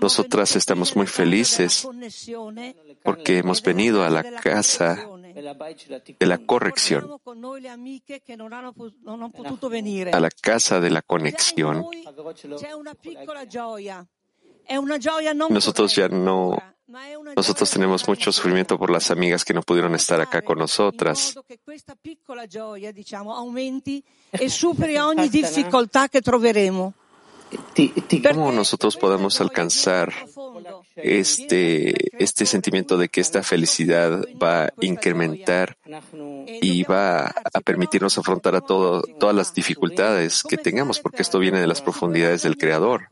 [0.00, 1.88] Nosotras estamos muy felices
[3.02, 7.10] porque hemos venido a la casa de la corrección,
[10.12, 11.86] a la casa de la conexión.
[15.50, 16.62] Nosotros ya no,
[17.36, 21.34] nosotros tenemos mucho sufrimiento por las amigas que no pudieron estar acá con nosotras.
[28.32, 30.12] ¿Cómo nosotros podemos alcanzar
[30.96, 35.76] este, este sentimiento de que esta felicidad va a incrementar
[36.46, 41.60] y va a permitirnos afrontar a todo, todas las dificultades que tengamos, porque esto viene
[41.60, 43.08] de las profundidades del Creador?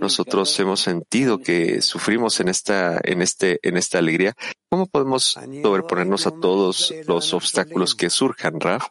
[0.00, 4.34] Nosotros hemos sentido que sufrimos en esta, este, en esta alegría.
[4.68, 8.88] ¿Cómo podemos sobreponernos a todos los obstáculos que surjan, Raf?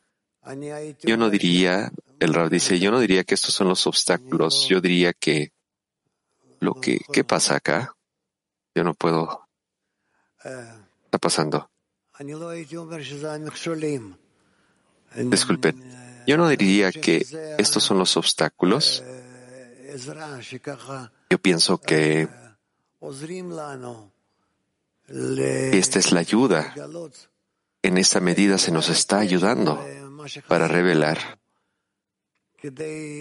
[1.03, 4.81] Yo no diría, el Raf dice, yo no diría que estos son los obstáculos, yo
[4.81, 5.51] diría que
[6.59, 7.95] lo que, ¿qué pasa acá?
[8.73, 9.47] Yo no puedo.
[10.43, 11.69] Está pasando.
[15.15, 17.25] Disculpen, yo no diría que
[17.57, 19.03] estos son los obstáculos.
[21.29, 22.27] Yo pienso que
[25.73, 26.73] esta es la ayuda.
[27.83, 29.83] En esta medida se nos está ayudando
[30.47, 31.39] para revelar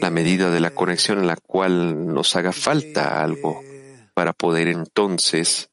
[0.01, 3.63] la medida de la conexión en la cual nos haga falta algo
[4.13, 5.71] para poder entonces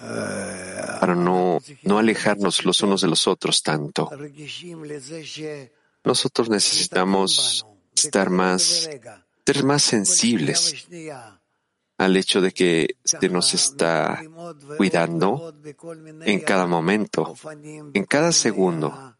[0.00, 4.10] para no, no alejarnos los unos de los otros tanto.
[6.04, 8.88] Nosotros necesitamos estar más,
[9.46, 10.86] ser más sensibles
[11.98, 14.22] al hecho de que se nos está
[14.76, 15.52] cuidando
[16.24, 17.34] en cada momento,
[17.92, 19.16] en cada segundo.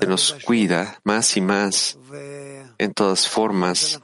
[0.00, 1.98] Se nos cuida más y más
[2.78, 4.00] en todas formas,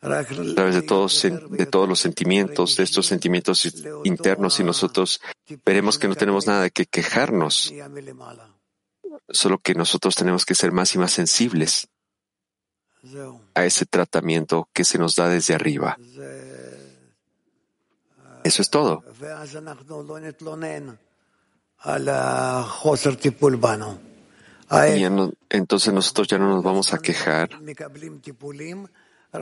[0.00, 0.24] a
[0.54, 3.68] través de todos, los sentimientos, de estos sentimientos
[4.04, 5.20] internos y nosotros
[5.64, 7.72] veremos que no tenemos nada que quejarnos,
[9.28, 11.88] solo que nosotros tenemos que ser más y más sensibles
[13.54, 15.96] a ese tratamiento que se nos da desde arriba.
[18.44, 19.02] Eso es todo.
[24.70, 25.04] Y
[25.50, 27.50] entonces nosotros ya no nos vamos a quejar.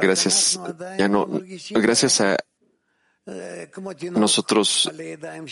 [0.00, 0.60] Gracias,
[0.98, 1.28] ya no,
[1.70, 2.36] gracias a
[4.12, 4.90] nosotros,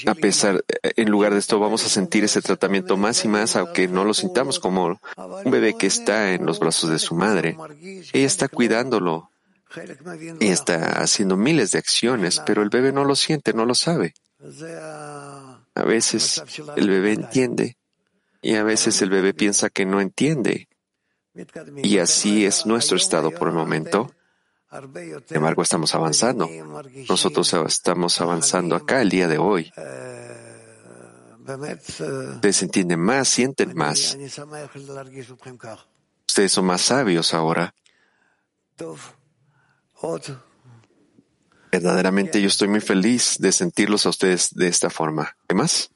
[0.06, 3.88] a pesar, en lugar de esto, vamos a sentir ese tratamiento más y más, aunque
[3.88, 7.56] no lo sintamos como un bebé que está en los brazos de su madre.
[8.12, 9.30] Ella está cuidándolo.
[10.38, 14.12] Ella está haciendo miles de acciones, pero el bebé no lo siente, no lo sabe.
[15.74, 16.42] A veces
[16.76, 17.78] el bebé entiende
[18.42, 20.68] y a veces el bebé piensa que no entiende.
[21.82, 24.12] Y así es nuestro estado por el momento.
[25.26, 26.48] Sin embargo, estamos avanzando.
[27.08, 29.70] Nosotros estamos avanzando acá el día de hoy.
[32.34, 34.16] Ustedes entienden más, sienten más.
[36.26, 37.74] Ustedes son más sabios ahora.
[41.70, 45.36] Verdaderamente yo estoy muy feliz de sentirlos a ustedes de esta forma.
[45.48, 45.90] ¿Qué más?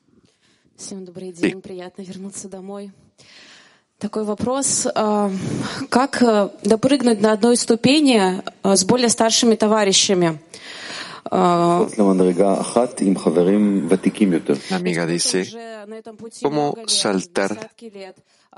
[0.76, 1.54] Sí.
[3.99, 4.86] Такой вопрос.
[5.88, 6.22] Как
[6.62, 10.38] допрыгнуть на одной ступени с более старшими товарищами?
[11.28, 11.84] La
[14.76, 15.38] amiga dice,
[16.40, 17.70] ¿cómo saltar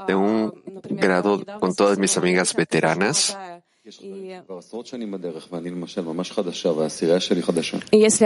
[0.06, 0.52] de un
[0.90, 3.38] grado con todas mis amigas veteranas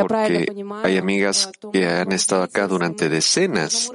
[0.02, 0.46] porque
[0.82, 3.90] hay amigas que han estado acá durante decenas.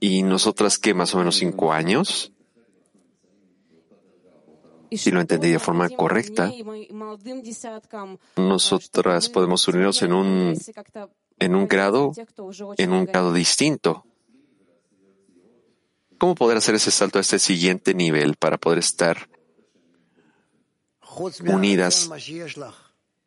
[0.00, 2.32] y nosotras que más o menos cinco años.
[4.90, 6.50] Si lo entendí de forma correcta,
[8.36, 10.58] nosotras podemos unirnos en un,
[11.38, 12.12] en un grado,
[12.78, 14.04] en un grado distinto.
[16.16, 19.28] ¿Cómo poder hacer ese salto a este siguiente nivel para poder estar
[21.46, 22.08] unidas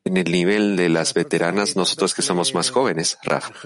[0.03, 3.65] en el nivel de las veteranas, nosotros que somos más jóvenes, Raf.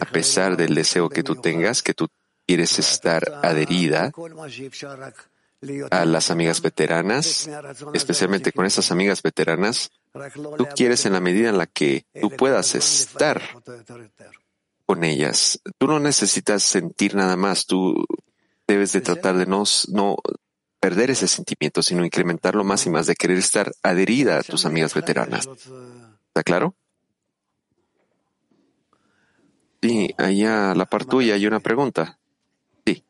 [0.00, 2.08] A pesar del deseo que tú tengas, que tú
[2.46, 4.12] quieres estar adherida
[5.90, 7.48] a las amigas veteranas,
[7.94, 9.90] especialmente con esas amigas veteranas,
[10.56, 13.42] tú quieres en la medida en la que tú puedas estar
[14.86, 15.60] con ellas.
[15.78, 18.04] Tú no necesitas sentir nada más, tú
[18.66, 20.16] debes de tratar de no, no
[20.84, 24.92] perder ese sentimiento, sino incrementarlo más y más, de querer estar adherida a tus amigas
[24.92, 25.48] veteranas.
[25.48, 26.74] ¿Está claro?
[29.80, 32.18] Sí, allá a la par tuya hay una pregunta.
[32.84, 33.02] Sí,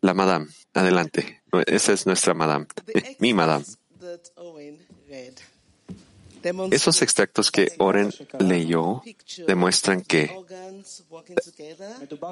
[0.00, 1.42] la madame, adelante.
[1.66, 2.66] Esa es nuestra madame,
[3.18, 3.64] mi madame.
[6.70, 9.02] Esos extractos que Oren leyó
[9.46, 10.30] demuestran que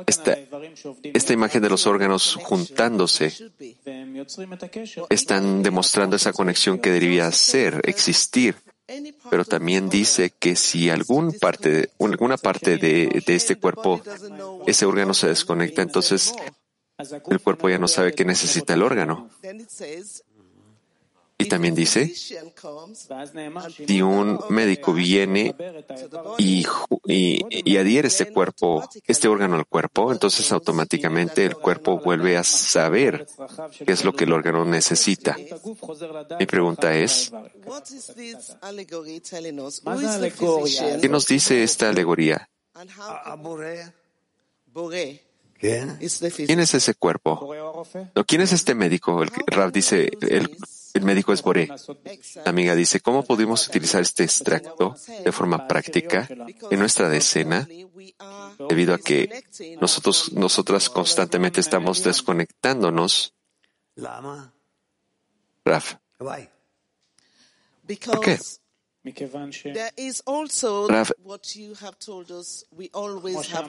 [0.06, 3.32] esta, imagen de los órganos juntándose
[5.08, 8.56] están demostrando esa conexión que debería ser, existir.
[9.30, 14.02] Pero también dice que si alguna parte de, de este cuerpo,
[14.66, 16.34] ese órgano se desconecta, entonces
[17.28, 19.30] el cuerpo ya no sabe que necesita el órgano.
[21.40, 25.54] Y también dice, si un médico viene
[26.38, 26.66] y,
[27.06, 33.26] y, adhiere este cuerpo, este órgano al cuerpo, entonces automáticamente el cuerpo vuelve a saber
[33.86, 35.36] qué es lo que el órgano necesita.
[36.38, 37.32] Mi pregunta es,
[41.00, 42.50] ¿qué nos dice esta alegoría?
[45.58, 47.84] ¿Quién es ese cuerpo?
[48.26, 49.22] ¿Quién es este médico?
[49.22, 50.56] El Rav dice, el,
[50.94, 51.68] el médico es Boré.
[52.44, 56.28] La amiga dice, ¿cómo pudimos utilizar este extracto de forma práctica
[56.70, 57.66] en nuestra decena?
[58.68, 59.44] Debido a que
[59.80, 63.34] nosotros, nosotras constantemente estamos desconectándonos.
[65.64, 65.94] Raf.
[66.18, 68.38] ¿Por qué?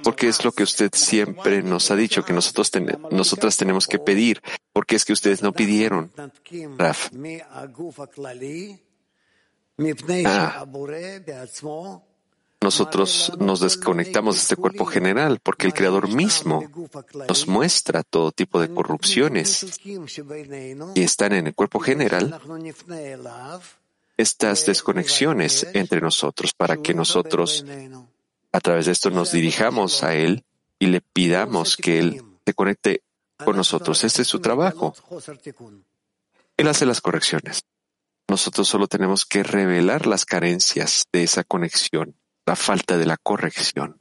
[0.03, 2.71] Porque es lo que usted siempre nos ha dicho, que nosotros
[3.11, 4.41] nosotras tenemos que pedir,
[4.73, 6.11] porque es que ustedes no pidieron,
[6.77, 7.09] Raf.
[10.25, 10.65] Ah.
[12.61, 16.63] nosotros nos desconectamos de este cuerpo general porque el Creador mismo
[17.27, 19.79] nos muestra todo tipo de corrupciones
[20.93, 22.39] y están en el cuerpo general
[24.21, 27.65] estas desconexiones entre nosotros para que nosotros
[28.51, 30.45] a través de esto nos dirijamos a Él
[30.79, 33.03] y le pidamos que Él se conecte
[33.43, 34.03] con nosotros.
[34.03, 34.93] Este es su trabajo.
[36.57, 37.63] Él hace las correcciones.
[38.27, 42.15] Nosotros solo tenemos que revelar las carencias de esa conexión,
[42.45, 43.97] la falta de la corrección.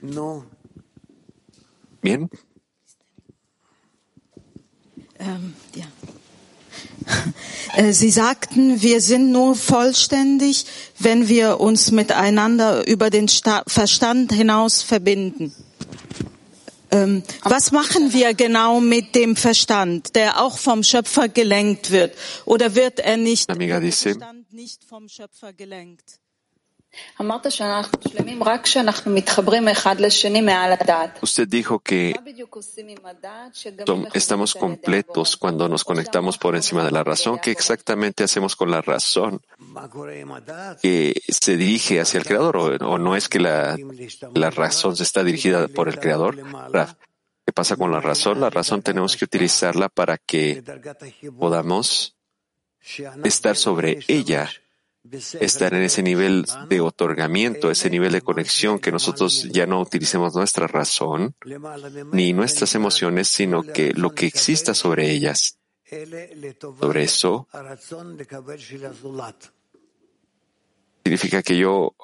[0.00, 0.46] No.
[2.02, 2.28] Bien.
[5.18, 5.54] Um,
[7.90, 10.64] Sie sagten, wir sind nur vollständig,
[10.98, 15.52] wenn wir uns miteinander über den Verstand hinaus verbinden.
[16.90, 22.16] Ähm, was machen wir genau mit dem Verstand, der auch vom Schöpfer gelenkt wird?
[22.44, 26.20] Oder wird er nicht, Verstand nicht vom Schöpfer gelenkt?
[31.22, 32.14] Usted dijo que
[34.12, 37.38] estamos completos cuando nos conectamos por encima de la razón.
[37.42, 39.40] ¿Qué exactamente hacemos con la razón
[40.82, 42.82] que se dirige hacia el Creador?
[42.82, 43.76] ¿O, no es que la,
[44.34, 46.36] la razón se está dirigida por el Creador?
[47.46, 48.40] ¿Qué pasa con la razón?
[48.40, 50.62] La razón tenemos que utilizarla para que
[51.38, 52.16] podamos
[53.22, 54.50] estar sobre ella
[55.40, 60.34] estar en ese nivel de otorgamiento, ese nivel de conexión, que nosotros ya no utilicemos
[60.34, 61.34] nuestra razón
[62.12, 65.58] ni nuestras emociones, sino que lo que exista sobre ellas.
[66.80, 67.46] Sobre eso
[71.04, 71.94] significa que yo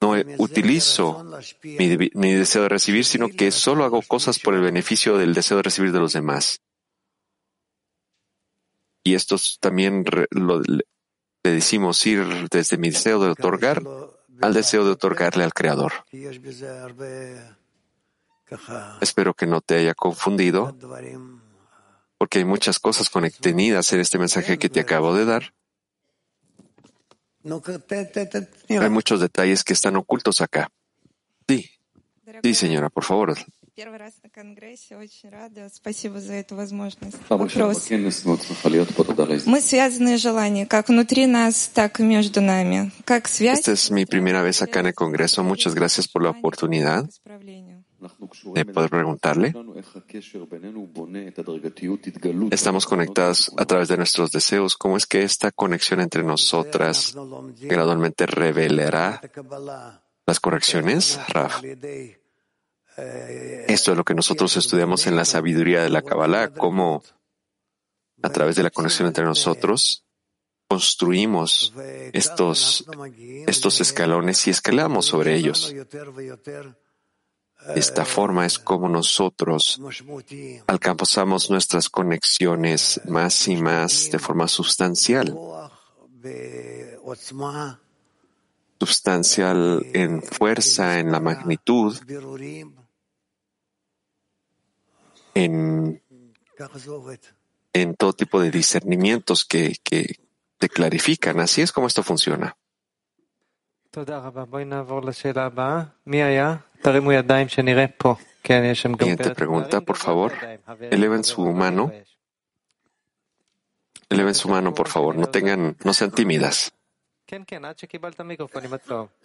[0.00, 1.24] no utilizo
[1.64, 5.56] mi, mi, deseo de recibir, sino que solo hago cosas por el beneficio del deseo
[5.56, 6.62] de recibir de los demás.
[9.02, 10.62] Y esto también lo,
[11.42, 13.82] le decimos ir desde mi deseo de otorgar
[14.40, 15.92] al deseo de otorgarle al Creador.
[19.00, 20.76] Espero que no te haya confundido,
[22.16, 25.54] porque hay muchas cosas contenidas en este mensaje que te acabo de dar.
[28.68, 30.70] Hay muchos detalles que están ocultos acá.
[31.46, 31.70] Sí,
[32.42, 33.34] sí, señora, por favor,
[43.52, 45.44] esta es mi primera vez acá en el Congreso.
[45.44, 47.04] Muchas gracias por la oportunidad
[48.54, 49.54] de eh, poder preguntarle.
[52.50, 54.76] Estamos conectadas a través de nuestros deseos.
[54.76, 57.14] ¿Cómo es que esta conexión entre nosotras
[57.60, 59.20] gradualmente revelará
[60.26, 61.62] las correcciones, Raf?
[63.68, 67.02] Esto es lo que nosotros estudiamos en la sabiduría de la Kabbalah, cómo
[68.22, 70.04] a través de la conexión entre nosotros
[70.68, 71.72] construimos
[72.12, 72.84] estos,
[73.46, 75.74] estos escalones y escalamos sobre ellos.
[77.74, 79.80] esta forma es como nosotros
[80.66, 85.38] alcanzamos nuestras conexiones más y más de forma sustancial.
[88.80, 91.96] Sustancial en fuerza, en la magnitud,
[95.44, 96.02] en,
[97.72, 100.16] en todo tipo de discernimientos que, que
[100.58, 101.38] te clarifican.
[101.40, 102.56] Así es como esto funciona.
[108.98, 110.32] Siguiente pregunta, por favor.
[110.90, 111.92] Eleven su mano.
[114.08, 115.16] Eleven su mano, por favor.
[115.16, 116.72] No tengan, no sean tímidas.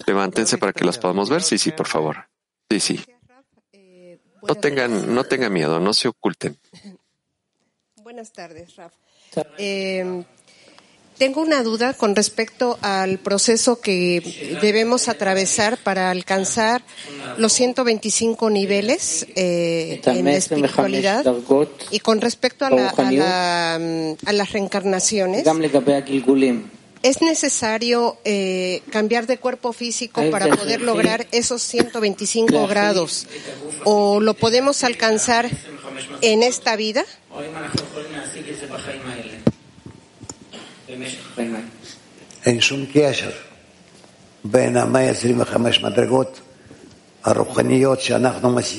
[0.05, 1.41] Levántense para que las podamos ver.
[1.41, 2.27] Sí, sí, por favor.
[2.69, 3.05] Sí, sí.
[4.47, 6.57] No tengan, no tengan miedo, no se oculten.
[8.03, 8.93] Buenas tardes, Raf.
[9.57, 10.23] Eh,
[11.17, 16.83] tengo una duda con respecto al proceso que debemos atravesar para alcanzar
[17.37, 21.25] los 125 niveles eh, en la espiritualidad
[21.91, 25.45] y con respecto a, la, a, a las reencarnaciones.
[27.03, 33.27] ¿Es necesario eh, cambiar de cuerpo físico para poder lograr esos 125 grados?
[33.83, 35.49] ¿O lo podemos alcanzar
[36.21, 37.03] en esta vida?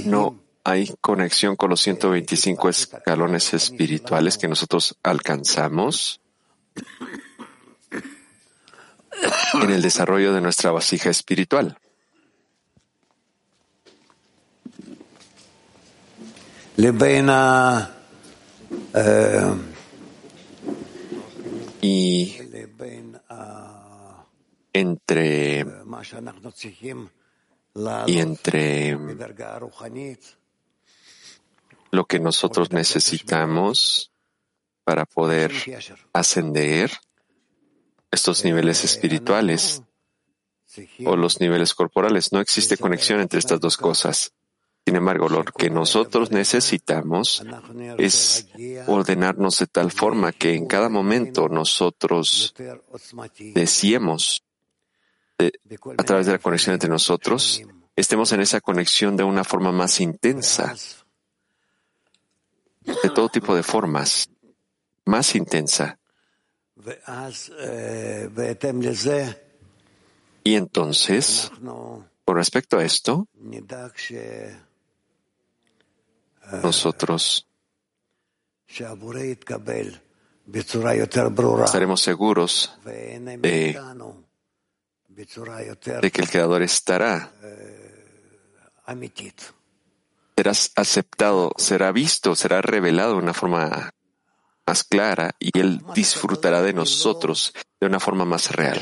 [0.07, 6.23] No hay conexión con los 125 escalones espirituales que nosotros alcanzamos
[9.63, 11.79] en el desarrollo de nuestra vasija espiritual.
[21.81, 22.39] y
[24.73, 25.65] entre
[28.07, 28.97] y entre
[31.91, 34.11] lo que nosotros necesitamos
[34.85, 35.53] para poder
[36.13, 36.91] ascender
[38.15, 39.83] estos niveles espirituales
[41.05, 42.33] o los niveles corporales.
[42.33, 44.33] No existe conexión entre estas dos cosas.
[44.87, 47.43] Sin embargo, lo que nosotros necesitamos
[47.97, 48.49] es
[48.87, 52.55] ordenarnos de tal forma que en cada momento nosotros
[53.55, 54.45] deseemos,
[55.97, 57.63] a través de la conexión entre nosotros,
[57.97, 60.75] estemos en esa conexión de una forma más intensa,
[62.83, 64.29] de todo tipo de formas,
[65.07, 65.99] más intensa.
[70.45, 71.51] Y entonces,
[72.25, 73.27] con respecto a esto,
[76.63, 77.47] nosotros
[81.65, 83.21] estaremos seguros de,
[86.01, 87.33] de que el Creador estará,
[90.37, 93.95] será aceptado, será visto, será revelado de una forma
[94.67, 98.81] más clara y Él disfrutará de nosotros de una forma más real.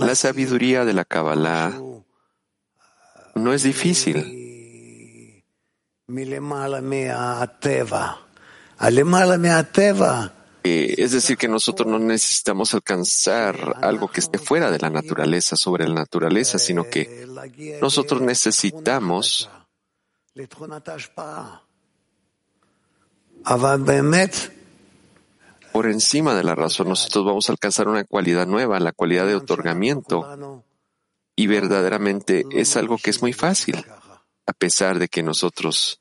[0.00, 1.80] La sabiduría de la Kabbalah
[3.34, 5.44] no es difícil.
[10.66, 15.56] Eh, es decir, que nosotros no necesitamos alcanzar algo que esté fuera de la naturaleza,
[15.56, 17.26] sobre la naturaleza, sino que
[17.82, 19.50] nosotros necesitamos
[25.74, 29.34] por encima de la razón, nosotros vamos a alcanzar una cualidad nueva, la cualidad de
[29.34, 30.62] otorgamiento.
[31.34, 33.84] Y verdaderamente es algo que es muy fácil,
[34.46, 36.00] a pesar de que nosotros,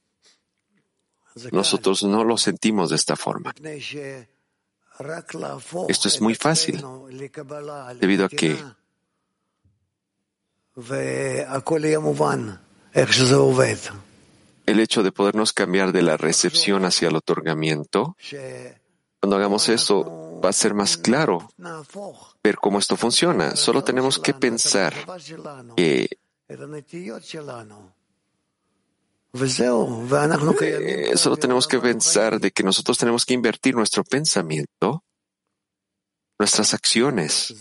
[1.51, 3.51] nosotros no lo sentimos de esta forma.
[5.89, 6.85] Esto es muy fácil,
[7.99, 8.63] debido a que
[14.65, 18.15] el hecho de podernos cambiar de la recepción hacia el otorgamiento,
[19.19, 21.49] cuando hagamos eso, va a ser más claro
[22.43, 23.55] ver cómo esto funciona.
[23.55, 24.93] Solo tenemos que pensar
[25.75, 26.09] que
[30.61, 35.03] eh, solo tenemos que pensar de que nosotros tenemos que invertir nuestro pensamiento,
[36.37, 37.53] nuestras acciones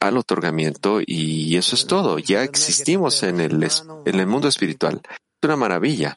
[0.00, 2.18] al otorgamiento y eso es todo.
[2.18, 5.02] Ya existimos en el, en el mundo espiritual.
[5.04, 6.16] Es una maravilla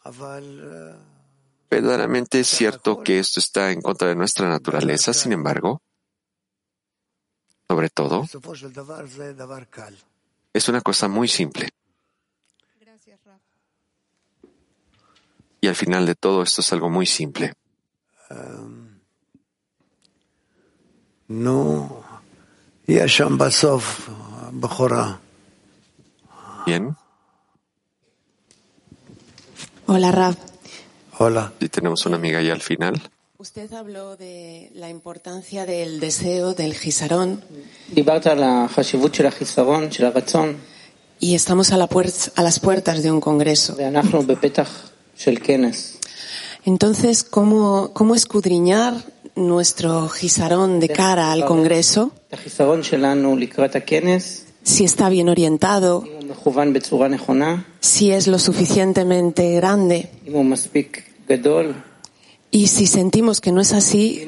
[1.74, 5.82] verdaderamente es cierto que esto está en contra de nuestra naturaleza, sin embargo,
[7.68, 8.26] sobre todo,
[10.54, 11.70] es una cosa muy simple.
[15.62, 17.54] Y al final de todo esto es algo muy simple.
[21.28, 22.03] No,
[26.66, 26.98] Bien.
[29.86, 30.36] Hola, Rab.
[31.18, 31.54] Hola.
[31.62, 33.02] Y tenemos una amiga ya al final.
[33.38, 37.42] Usted habló de la importancia del deseo del gisarón.
[41.20, 41.88] Y estamos a, la
[42.36, 43.78] a las puertas de un congreso.
[46.66, 48.96] Entonces, ¿cómo, cómo escudriñar
[49.36, 52.12] nuestro gisarón de cara al congreso?
[54.64, 56.06] Si está bien orientado,
[57.80, 60.10] si es lo suficientemente grande.
[62.52, 64.28] Y si sentimos que no es así,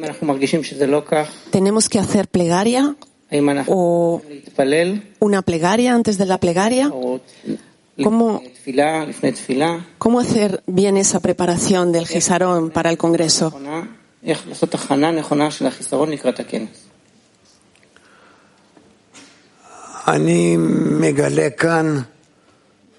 [1.52, 2.96] tenemos que hacer plegaria
[3.68, 4.22] o
[5.20, 6.92] una plegaria antes de la plegaria.
[8.04, 8.42] ¿Cómo,
[9.98, 13.54] ¿Cómo hacer bien esa preparación del Gisarón para el Congreso?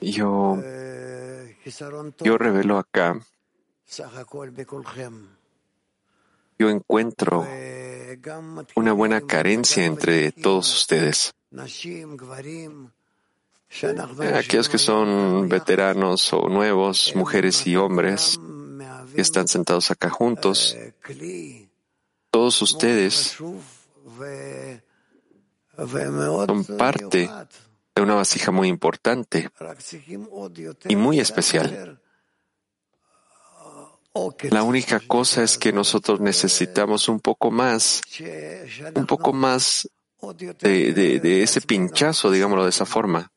[0.01, 0.59] Yo,
[2.21, 3.19] yo revelo acá
[6.59, 7.47] yo encuentro
[8.75, 11.35] una buena carencia entre todos ustedes.
[14.35, 18.41] Aquellos que son veteranos o nuevos, mujeres y hombres,
[19.17, 20.77] que están sentados acá juntos,
[22.31, 23.37] todos ustedes
[25.77, 27.31] son parte
[27.95, 29.51] de una vasija muy importante
[30.87, 31.99] y muy especial.
[34.51, 38.03] La única cosa es que nosotros necesitamos un poco más,
[38.95, 39.89] un poco más
[40.61, 43.33] de, ese pinchazo, digámoslo de esa forma.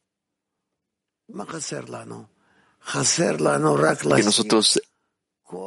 [4.16, 4.82] Que nosotros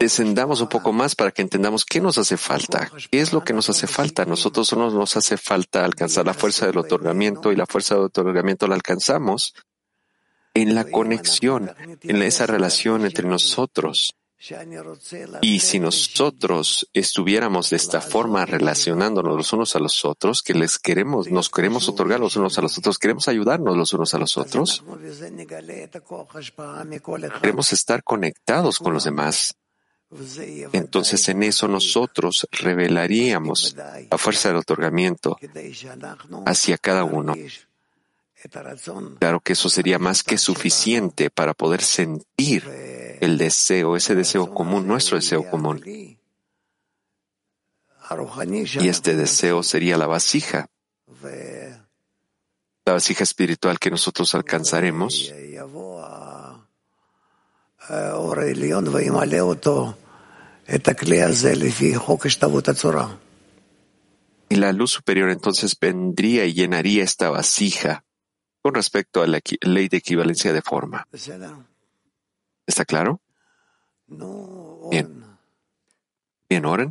[0.00, 3.52] descendamos un poco más para que entendamos qué nos hace falta, qué es lo que
[3.52, 4.24] nos hace falta.
[4.24, 8.66] Nosotros solo nos hace falta alcanzar la fuerza del otorgamiento y la fuerza del otorgamiento
[8.66, 9.54] la alcanzamos
[10.54, 11.72] en la conexión,
[12.02, 14.14] en esa relación entre nosotros.
[15.40, 20.80] Y si nosotros estuviéramos de esta forma relacionándonos los unos a los otros, que les
[20.80, 24.36] queremos, nos queremos otorgar los unos a los otros, queremos ayudarnos los unos a los
[24.36, 24.82] otros,
[27.40, 29.54] queremos estar conectados con los demás,
[30.72, 33.76] entonces en eso nosotros revelaríamos
[34.10, 35.38] la fuerza del otorgamiento
[36.46, 37.34] hacia cada uno.
[39.20, 42.68] Claro que eso sería más que suficiente para poder sentir
[43.20, 45.82] el deseo, ese deseo común, nuestro deseo común.
[45.84, 46.18] Y
[48.88, 50.66] este deseo sería la vasija,
[52.84, 55.32] la vasija espiritual que nosotros alcanzaremos.
[64.48, 68.04] Y la luz superior entonces vendría y llenaría esta vasija
[68.62, 71.06] con respecto a la ley de equivalencia de forma.
[72.66, 73.20] ¿Está claro?
[74.90, 75.24] Bien.
[76.48, 76.90] Bien, Oren.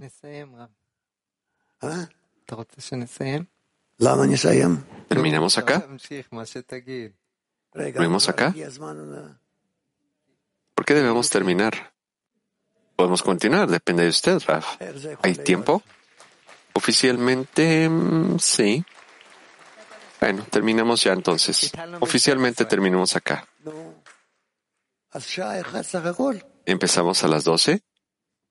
[5.07, 5.85] ¿Terminamos acá?
[7.71, 8.53] ¿Terminamos acá?
[10.75, 11.90] ¿Por qué debemos terminar?
[13.01, 14.79] Podemos continuar, depende de usted, Raf.
[15.23, 15.81] ¿Hay tiempo?
[16.73, 18.85] Oficialmente, mm, sí.
[20.19, 21.71] Bueno, terminamos ya entonces.
[21.99, 23.47] Oficialmente terminamos acá.
[26.67, 27.81] ¿Empezamos a las 12?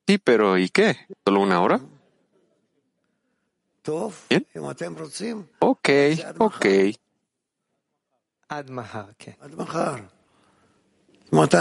[0.08, 1.06] Sí, pero ¿y qué?
[1.24, 1.80] ¿Solo una hora?
[4.28, 4.44] Bien.
[5.60, 5.88] Ok,
[6.38, 6.66] ok.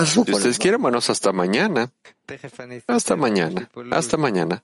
[0.05, 1.91] Si ustedes quieren, bueno, hasta mañana.
[2.87, 3.69] Hasta mañana.
[3.91, 4.63] Hasta mañana.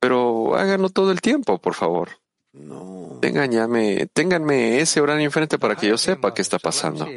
[0.00, 2.10] Pero háganlo todo el tiempo, por favor.
[3.20, 7.08] ténganme ese horario enfrente para que yo sepa qué está pasando.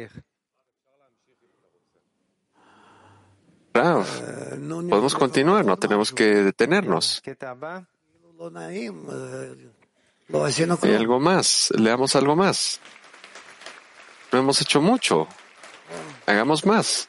[3.72, 7.22] podemos continuar, no tenemos que detenernos.
[10.82, 12.80] Hay algo más, leamos algo más.
[14.32, 15.28] No hemos hecho mucho.
[16.26, 17.08] Hagamos más.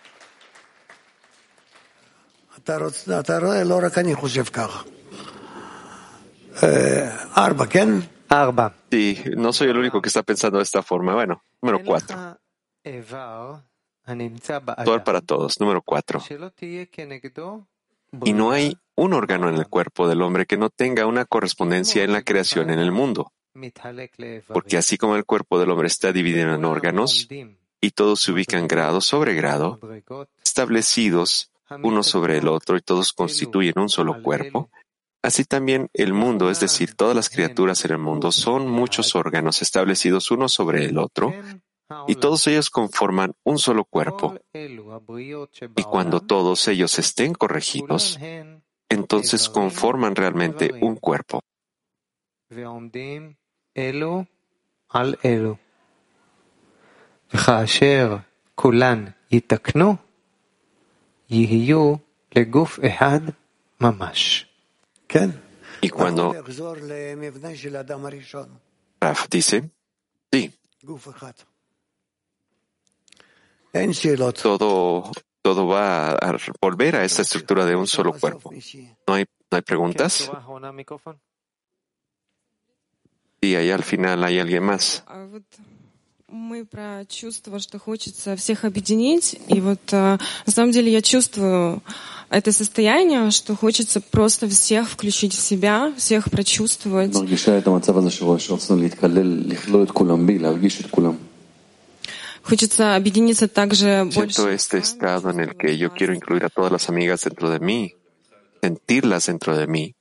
[8.91, 11.13] Sí, no soy el único que está pensando de esta forma.
[11.13, 12.39] Bueno, número cuatro.
[14.85, 15.59] Todo para todos.
[15.59, 16.21] Número cuatro.
[18.23, 22.03] Y no hay un órgano en el cuerpo del hombre que no tenga una correspondencia
[22.03, 23.31] en la creación en el mundo.
[24.47, 27.27] Porque así como el cuerpo del hombre está dividido en órganos
[27.81, 29.79] y todos se ubican grado sobre grado,
[30.43, 31.48] establecidos
[31.83, 34.69] uno sobre el otro y todos constituyen un solo cuerpo,
[35.21, 39.61] así también el mundo, es decir, todas las criaturas en el mundo, son muchos órganos
[39.61, 41.33] establecidos uno sobre el otro
[42.07, 44.35] y todos ellos conforman un solo cuerpo.
[44.53, 48.19] Y cuando todos ellos estén corregidos,
[48.89, 51.41] entonces conforman realmente un cuerpo.
[65.81, 66.33] Y cuando
[68.99, 69.69] Raf dice,
[70.31, 70.53] sí,
[74.33, 75.11] todo,
[75.41, 78.51] todo va a volver a esta estructura de un solo cuerpo.
[79.07, 80.29] ¿No hay, no hay preguntas?
[83.41, 85.05] Sí, ahí al final hay alguien más.
[86.31, 89.39] Мы про чувство, что хочется всех объединить.
[89.47, 91.81] И вот на самом деле я чувствую
[92.29, 97.13] это состояние, что хочется просто всех включить в себя, всех прочувствовать.
[102.43, 104.41] Хочется объединиться также больше.
[104.49, 107.95] Este estado en el que yo quiero incluir a todas las amigas dentro de mí,
[108.61, 109.95] sentirlas dentro de mí.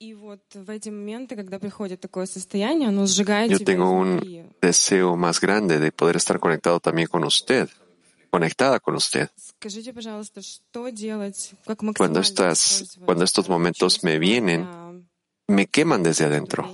[3.49, 7.69] Yo tengo un deseo más grande de poder estar conectado también con usted,
[8.31, 9.31] conectada con usted.
[11.97, 14.69] Cuando, estas, cuando estos momentos me vienen,
[15.47, 16.69] me queman desde adentro.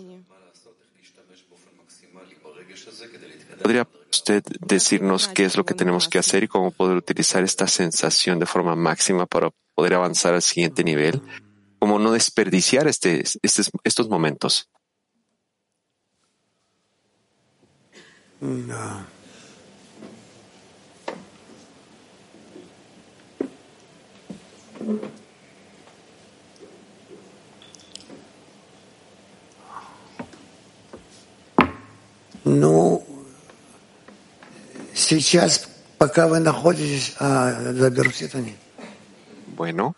[3.63, 7.67] ¿Podría usted decirnos qué es lo que tenemos que hacer y cómo poder utilizar esta
[7.67, 11.23] sensación de forma máxima para poder avanzar al siguiente nivel?
[11.87, 14.69] no desperdiciar este, este, estos momentos.
[18.41, 19.07] No.
[32.45, 33.03] No.
[34.93, 37.59] Сейчас, пока вы находитесь, а.
[39.57, 39.97] Bueno.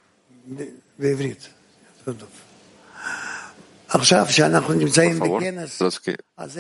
[5.18, 5.42] Por favor,
[5.80, 6.16] los que,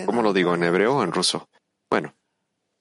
[0.06, 0.54] ¿cómo lo digo?
[0.54, 1.48] ¿En hebreo o en ruso?
[1.90, 2.14] Bueno,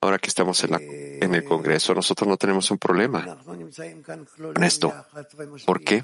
[0.02, 4.94] ahora que estamos en, la, en el Congreso, nosotros no tenemos un problema con esto.
[5.66, 6.04] ¿Por qué?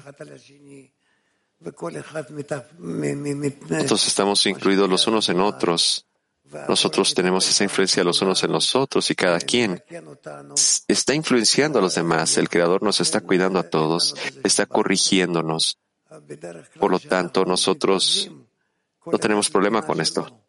[3.68, 6.06] Nosotros estamos incluidos los unos en otros.
[6.68, 9.82] Nosotros tenemos esa influencia los unos en los otros y cada quien
[10.86, 12.36] está influenciando a los demás.
[12.36, 14.14] El Creador nos está cuidando a todos,
[14.44, 15.78] está corrigiéndonos.
[16.78, 18.30] Por lo tanto, nosotros
[19.06, 20.42] no tenemos problema con esto.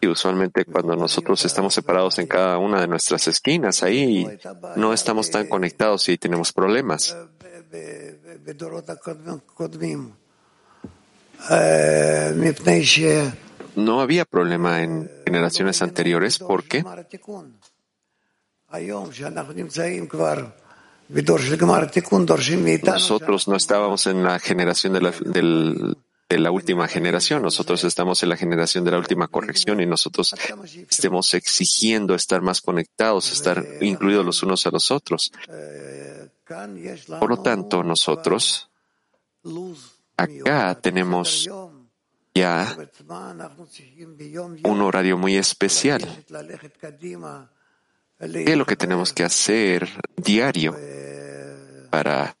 [0.00, 4.26] Y usualmente cuando nosotros estamos separados en cada una de nuestras esquinas, ahí
[4.76, 7.16] no estamos tan conectados y tenemos problemas.
[13.74, 16.84] No había problema en generaciones anteriores porque
[22.92, 28.84] nosotros no estábamos en la generación de la, última generación, nosotros estamos en la generación
[28.84, 30.34] de la última corrección y nosotros
[30.88, 35.32] estemos exigiendo estar más conectados, estar incluidos los unos a los otros.
[37.20, 38.68] Por lo tanto, nosotros
[40.16, 41.48] acá tenemos
[42.34, 42.76] ya
[44.64, 46.02] un horario muy especial.
[48.32, 50.76] ¿Qué es lo que tenemos que hacer diario
[51.90, 52.36] para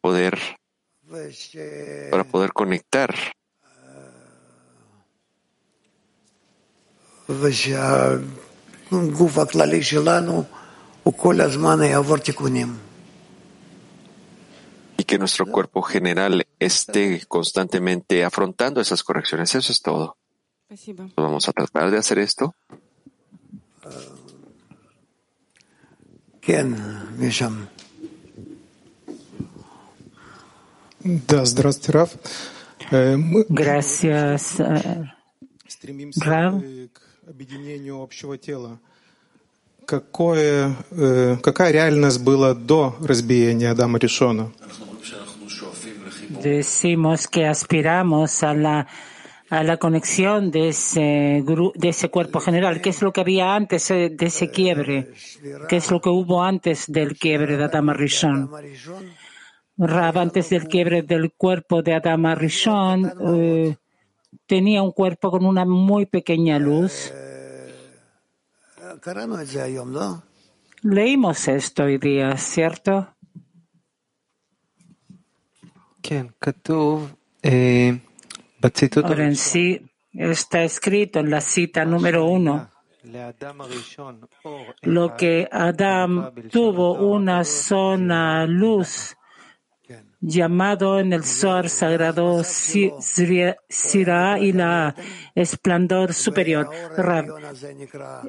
[0.00, 0.38] poder,
[2.10, 3.14] para poder conectar?
[14.96, 19.54] Y que nuestro cuerpo general esté constantemente afrontando esas correcciones.
[19.54, 20.16] Eso es todo.
[21.16, 22.54] Vamos a tratar de hacer esto.
[31.04, 32.10] Да, здравствуйте, Раф.
[32.90, 34.58] Мы Gracias,
[36.20, 36.62] Рав.
[36.92, 38.78] к объединению общего тела.
[39.86, 40.76] Какое,
[41.42, 44.52] какая реальность была до разбиения Адама Ришона?
[46.42, 48.86] Decimos que aspiramos a la
[49.58, 51.44] a la conexión de ese,
[51.74, 52.80] de ese cuerpo general.
[52.80, 55.12] ¿Qué es lo que había antes de ese quiebre?
[55.68, 58.50] ¿Qué es lo que hubo antes del quiebre de Adama Rishon?
[59.76, 63.76] Rab, antes del quiebre del cuerpo de Adama Rishon, eh,
[64.46, 67.12] tenía un cuerpo con una muy pequeña luz.
[70.82, 73.08] Leímos esto hoy día, ¿cierto?
[79.04, 79.80] Ahora en sí
[80.12, 82.70] está escrito en la cita número uno.
[84.82, 89.14] Lo que Adam tuvo una zona luz
[90.26, 94.94] llamado en el Zohar sagrado Sirah y la
[95.34, 96.70] esplendor superior.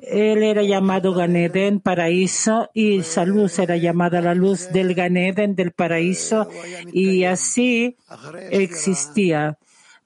[0.02, 5.72] Él era llamado Ganeden, paraíso, y esa luz era llamada la luz del Ganeden, del
[5.72, 6.50] paraíso,
[6.92, 7.96] y así
[8.52, 9.58] existía.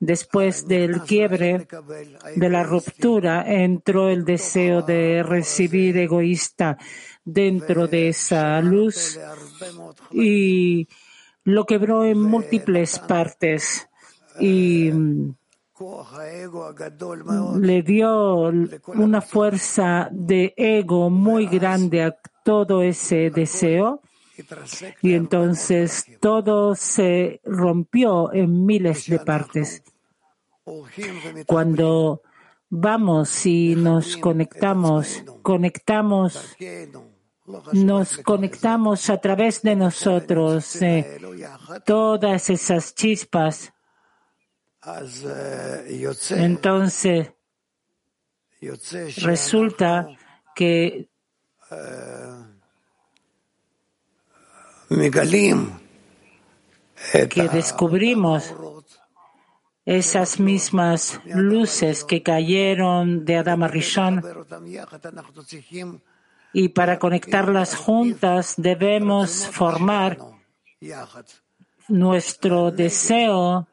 [0.01, 1.67] Después del quiebre,
[2.35, 6.77] de la ruptura, entró el deseo de recibir egoísta
[7.25, 9.19] dentro de esa luz
[10.11, 10.87] y
[11.43, 13.89] lo quebró en múltiples partes
[14.39, 14.91] y
[17.59, 18.51] le dio
[18.87, 24.01] una fuerza de ego muy grande a todo ese deseo
[25.01, 29.83] y entonces todo se rompió en miles de partes.
[31.47, 32.21] Cuando
[32.69, 36.55] vamos y nos conectamos, conectamos,
[37.73, 41.19] nos conectamos a través de nosotros eh,
[41.85, 43.73] todas esas chispas.
[46.31, 47.31] Entonces,
[49.17, 50.07] resulta
[50.55, 51.09] que
[57.29, 58.53] que descubrimos
[59.85, 64.21] esas mismas luces que cayeron de Adama Rishon
[66.53, 70.17] y para conectarlas juntas debemos formar
[71.87, 73.67] nuestro deseo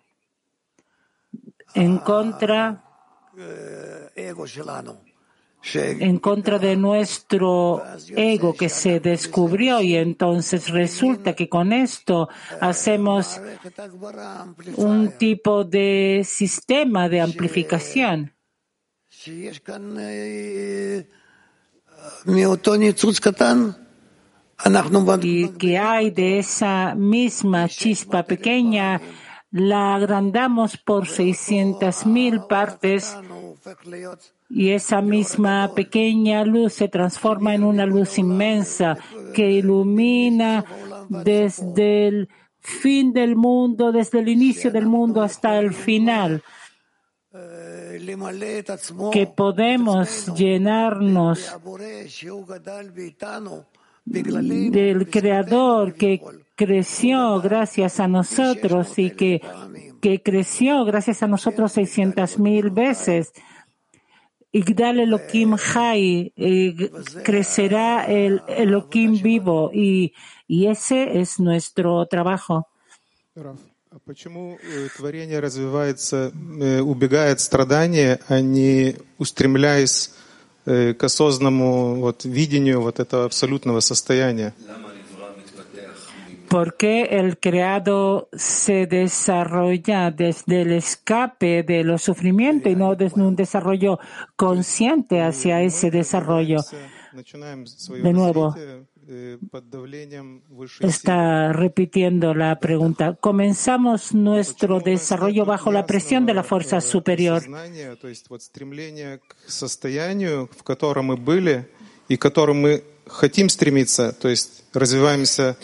[1.75, 2.83] en contra
[5.75, 7.83] en contra de nuestro
[8.15, 12.29] ego que se descubrió y entonces resulta que con esto
[12.61, 13.41] hacemos
[14.77, 18.33] un tipo de sistema de amplificación.
[25.23, 29.01] Y que hay de esa misma chispa pequeña,
[29.51, 33.17] la agrandamos por 600 mil partes
[34.49, 38.97] y esa misma pequeña luz se transforma en una luz inmensa
[39.35, 40.65] que ilumina
[41.09, 42.29] desde el
[42.61, 46.43] fin del mundo, desde el inicio del mundo hasta el final,
[49.13, 51.55] que podemos llenarnos
[54.05, 56.23] del Creador que
[56.55, 59.43] creció gracias a nosotros y que,
[60.01, 63.33] que creció gracias a nosotros 600 mil veces
[64.54, 66.34] Igdal Elohim Hai,
[67.24, 70.14] crecerá el Elohim vivo y,
[70.48, 72.68] y ese es nuestro trabajo.
[74.06, 74.58] Почему
[74.98, 76.32] творение развивается,
[76.82, 80.12] убегает страдания, а не устремляясь
[80.66, 84.54] к осознанному вот, видению вот этого абсолютного состояния?
[86.50, 93.22] ¿Por qué el creado se desarrolla desde el escape de los sufrimientos y no desde
[93.22, 94.00] un desarrollo
[94.36, 96.58] consciente hacia ese desarrollo?
[98.04, 98.54] De nuevo,
[100.82, 103.16] está repitiendo la pregunta.
[103.16, 107.44] Comenzamos nuestro desarrollo bajo la presión de la fuerza superior.
[112.12, 115.56] и к которому мы хотим стремиться, то есть развиваемся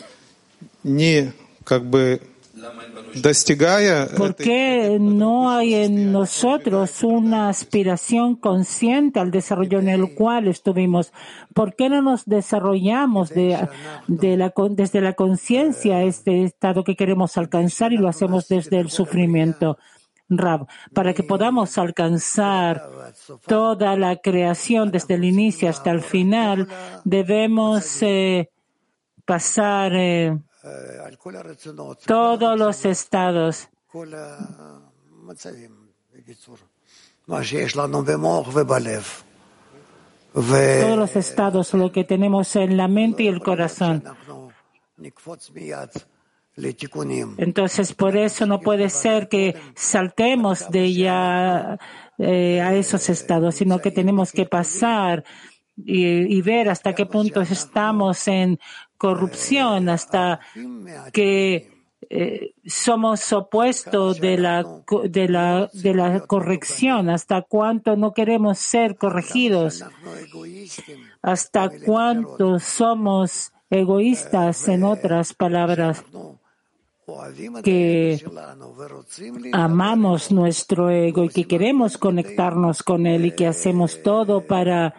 [4.16, 11.12] ¿Por qué no hay en nosotros una aspiración consciente al desarrollo en el cual estuvimos?
[11.54, 13.68] ¿Por qué no nos desarrollamos de,
[14.08, 19.78] la, desde la conciencia este estado que queremos alcanzar y lo hacemos desde el sufrimiento?
[20.28, 22.88] Rab, para que podamos alcanzar
[23.46, 26.68] toda la creación desde el inicio hasta el final,
[27.04, 28.48] debemos eh,
[29.26, 30.38] pasar eh,
[32.06, 33.68] todos los estados.
[40.34, 44.02] Todos los estados, lo que tenemos en la mente y el corazón.
[47.38, 51.78] Entonces, por eso no puede ser que saltemos de ya
[52.18, 55.24] eh, a esos estados, sino que tenemos que pasar
[55.76, 58.58] y, ver hasta qué punto estamos en
[59.02, 60.38] corrupción, hasta
[61.12, 61.68] que
[62.08, 64.64] eh, somos opuestos de la,
[65.08, 69.84] de, la, de la corrección, hasta cuánto no queremos ser corregidos,
[71.20, 76.04] hasta cuánto somos egoístas, en otras palabras,
[77.64, 78.24] que
[79.52, 84.94] amamos nuestro ego y que queremos conectarnos con él y que hacemos todo para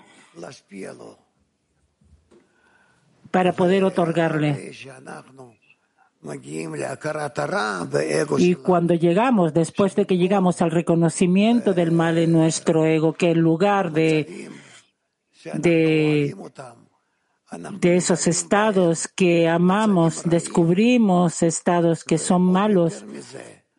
[3.34, 4.72] para poder otorgarle.
[8.38, 13.32] Y cuando llegamos, después de que llegamos al reconocimiento del mal en nuestro ego, que
[13.32, 14.52] en lugar de,
[15.56, 16.36] de,
[17.82, 23.04] esos estados que amamos, descubrimos estados que son malos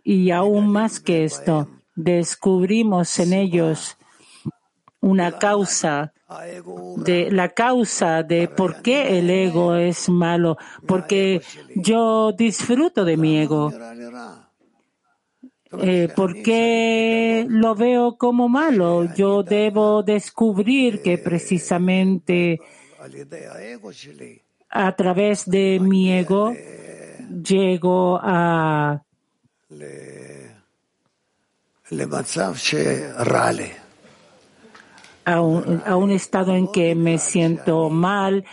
[0.03, 3.97] y aún más que esto, descubrimos en ellos
[5.01, 6.14] una causa
[6.97, 10.56] de la causa de por qué el ego es malo,
[10.86, 11.43] porque
[11.74, 13.73] yo disfruto de mi ego.
[15.81, 19.12] Eh, ¿Por qué lo veo como malo?
[19.15, 22.61] Yo debo descubrir que precisamente
[24.70, 26.52] a través de mi ego
[27.43, 29.02] llego a
[35.25, 38.45] a un, a un estado en que me siento mal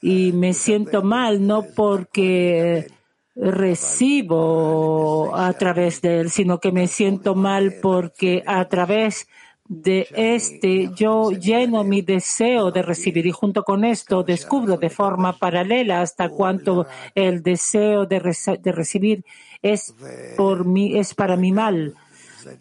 [0.00, 2.88] y me siento mal no porque
[3.36, 9.28] recibo a través de él, sino que me siento mal porque a través
[9.66, 15.38] de este yo lleno mi deseo de recibir y junto con esto descubro de forma
[15.38, 18.20] paralela hasta cuánto el deseo de,
[18.60, 19.24] de recibir
[19.62, 19.94] es
[20.36, 21.94] por mí, es para mi mal.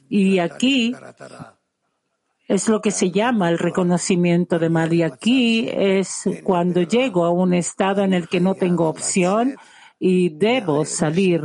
[0.08, 0.94] Y aquí
[2.50, 4.92] es lo que se llama el reconocimiento de mal.
[4.92, 9.56] Y aquí es cuando llego a un estado en el que no tengo opción
[10.00, 11.44] y debo salir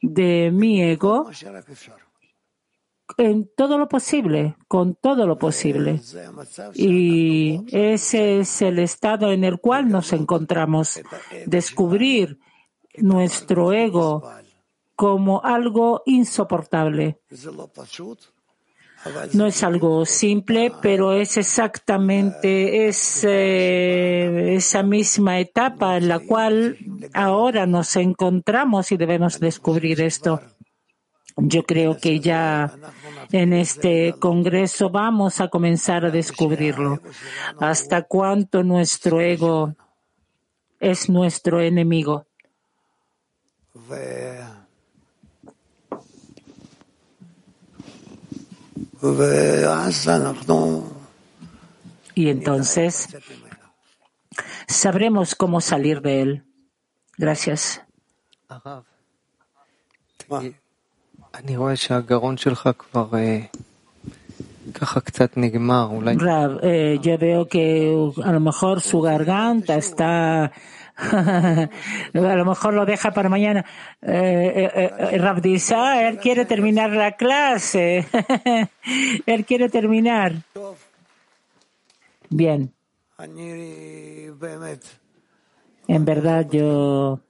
[0.00, 1.28] de mi ego
[3.16, 6.00] en todo lo posible, con todo lo posible.
[6.72, 11.00] Y ese es el estado en el cual nos encontramos.
[11.46, 12.38] Descubrir
[12.96, 14.22] nuestro ego
[14.94, 17.18] como algo insoportable.
[19.32, 26.76] No es algo simple, pero es exactamente esa misma etapa en la cual
[27.14, 30.40] ahora nos encontramos y debemos descubrir esto.
[31.36, 32.72] Yo creo que ya
[33.30, 37.00] en este Congreso vamos a comenzar a descubrirlo.
[37.60, 39.76] Hasta cuánto nuestro ego
[40.80, 42.26] es nuestro enemigo.
[52.14, 53.08] Y entonces
[54.66, 56.44] sabremos cómo salir de él.
[57.16, 57.82] Gracias.
[66.18, 70.52] Rav, eh, yo veo que a lo mejor su garganta está
[71.12, 71.68] a
[72.12, 73.64] lo mejor lo deja para mañana.
[74.02, 78.04] Eh, eh, eh dice, ah, él quiere terminar la clase.
[79.26, 80.42] él quiere terminar.
[82.28, 82.74] Bien.
[85.86, 87.20] En verdad yo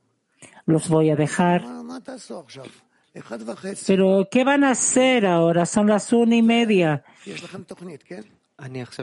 [0.64, 1.64] los voy a dejar.
[3.86, 5.66] Pero ¿qué van a hacer ahora?
[5.66, 7.04] Son las una y media.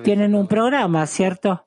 [0.03, 1.65] Tienen un programa, ¿cierto?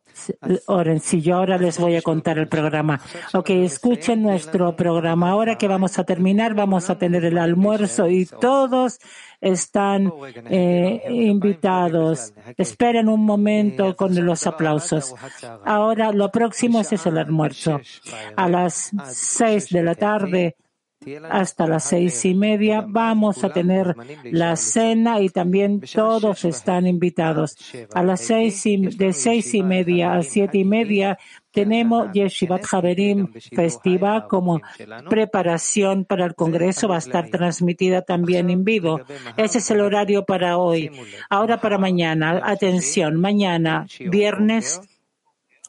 [0.66, 1.00] Oren,
[1.32, 3.00] ahora les voy a contar el programa.
[3.34, 5.30] Ok, escuchen nuestro programa.
[5.30, 8.98] Ahora que vamos a terminar, vamos a tener el almuerzo y todos
[9.40, 10.12] están
[10.50, 12.32] eh, invitados.
[12.56, 15.14] Esperen un momento con los aplausos.
[15.64, 17.80] Ahora lo próximo es el almuerzo.
[18.36, 20.56] A las seis de la tarde
[21.30, 23.94] hasta las seis y media vamos a tener
[24.24, 27.56] la cena y también todos están invitados.
[27.94, 31.18] A las seis y, de seis y media a siete y media
[31.52, 34.60] tenemos Yeshivat Haverim Festival como
[35.08, 36.88] preparación para el Congreso.
[36.88, 39.00] Va a estar transmitida también en vivo.
[39.36, 40.90] Ese es el horario para hoy.
[41.30, 42.42] Ahora para mañana.
[42.44, 44.80] Atención, mañana, viernes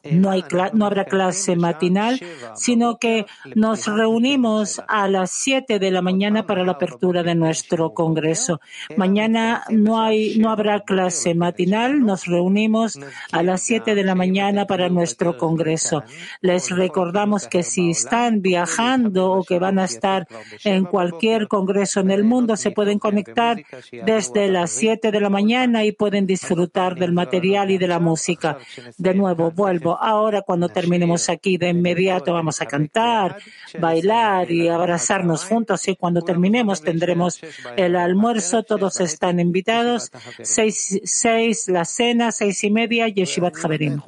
[0.04, 2.20] no, hay no habrá clase matinal,
[2.54, 7.92] sino que nos reunimos a las 7 de la mañana para la apertura de nuestro
[7.92, 8.60] congreso.
[8.96, 12.98] Mañana no, hay, no habrá clase matinal, nos reunimos
[13.32, 16.02] a las 7 de la mañana para nuestro congreso.
[16.40, 20.26] Les recordamos que si están viajando o que van a estar
[20.64, 23.62] en cualquier congreso en el mundo, se pueden conectar
[24.06, 28.58] desde las 7 de la mañana y pueden disfrutar del material y de la música.
[28.96, 33.38] De nuevo, vuelvo Ahora cuando terminemos aquí de inmediato vamos a cantar,
[33.78, 37.40] bailar y abrazarnos juntos y cuando terminemos tendremos
[37.76, 38.62] el almuerzo.
[38.62, 40.10] Todos están invitados.
[40.42, 44.00] Seis, seis la cena, seis y media, Yeshivat Javerim.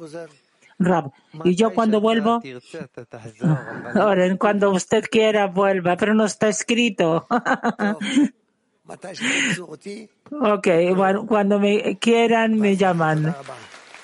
[0.79, 1.11] Rab.
[1.43, 2.41] Y yo cuando vuelvo,
[3.95, 7.25] ahora, cuando usted quiera vuelva, pero no está escrito.
[10.31, 13.35] ok, bueno, cuando me quieran me llaman.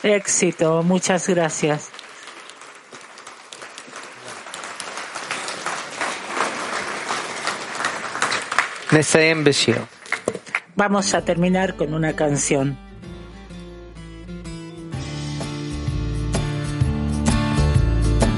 [0.04, 0.84] Éxito.
[0.84, 1.92] Muchas gracias.
[10.76, 12.78] Vamos a terminar con una canción.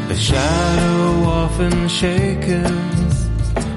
[0.09, 3.29] The shadow often shakens,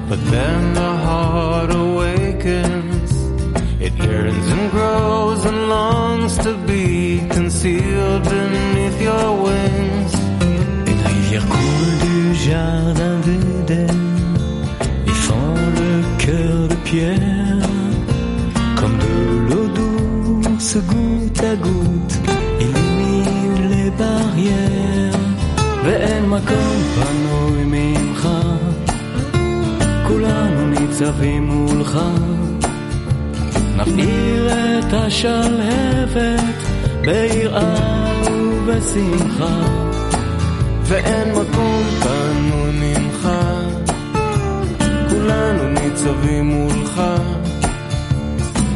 [0.09, 2.94] but then the heart awakens.
[3.84, 10.14] It yearns and grows and longs to be concealed beneath your wings.
[10.90, 14.00] Une rivière coule du jardin d'Éden
[15.06, 15.92] et fend le
[16.24, 17.68] cœur de pierre.
[18.78, 19.14] Comme de
[19.48, 22.16] l'eau douce goutte à goutte,
[22.64, 25.20] illumine les barrières.
[25.84, 28.28] ואין מקום פנוי ממך,
[30.08, 31.98] כולנו ניצבים מולך.
[33.76, 36.56] נבעיר את השלהבת
[37.00, 39.60] ביראה ובשמחה,
[40.82, 43.28] ואין מקום פנוי ממך,
[45.10, 47.02] כולנו ניצבים מולך.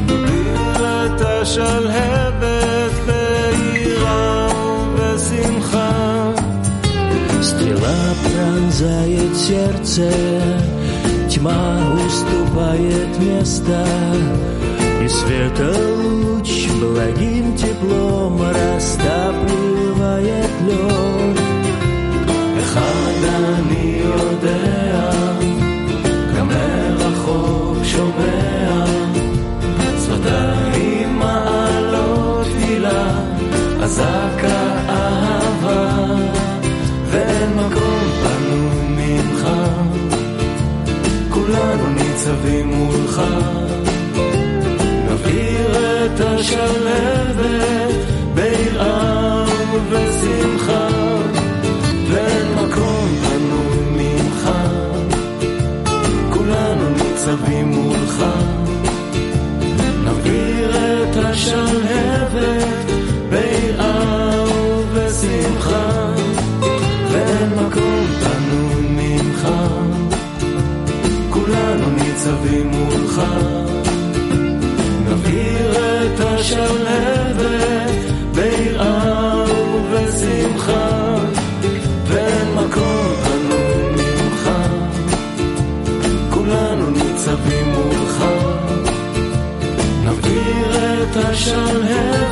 [0.07, 4.49] נבעיר את השלהבת ביראה
[4.95, 5.91] ובשמחה.
[7.51, 10.09] Стрела пронзает сердце,
[11.29, 11.65] тьма
[12.07, 13.85] уступает место,
[15.05, 16.51] и света луч
[16.81, 21.39] благим теплом растапливает лед.
[22.63, 25.11] אחד אני יודע,
[26.37, 28.85] גם מרחוק שומע,
[30.03, 33.21] שפתיים מעלות תפילה,
[33.83, 36.05] אזעקה אהבה,
[37.11, 39.49] ואין מקום פנוי ממך,
[41.31, 43.23] כולנו ניצבים מולך.
[46.40, 47.96] את השלהבת
[48.34, 49.44] ביראה
[49.74, 50.88] ובשמחה,
[52.12, 54.50] ואין מקום פנוי ממך,
[56.30, 58.24] כולנו ניצבים מולך.
[60.04, 62.92] נבעיר את השלהבת
[63.30, 66.14] ביראה ובשמחה,
[67.12, 69.50] ואין מקום פנוי ממך,
[71.30, 73.22] כולנו ניצבים מולך.
[76.20, 77.96] את השלהבת
[78.36, 81.16] ביראה ובשמחה,
[82.06, 84.50] ואין מקום פנוי ממך,
[86.30, 88.24] כולנו ניצבים מולך.
[90.06, 92.29] נבעיר את השלהבת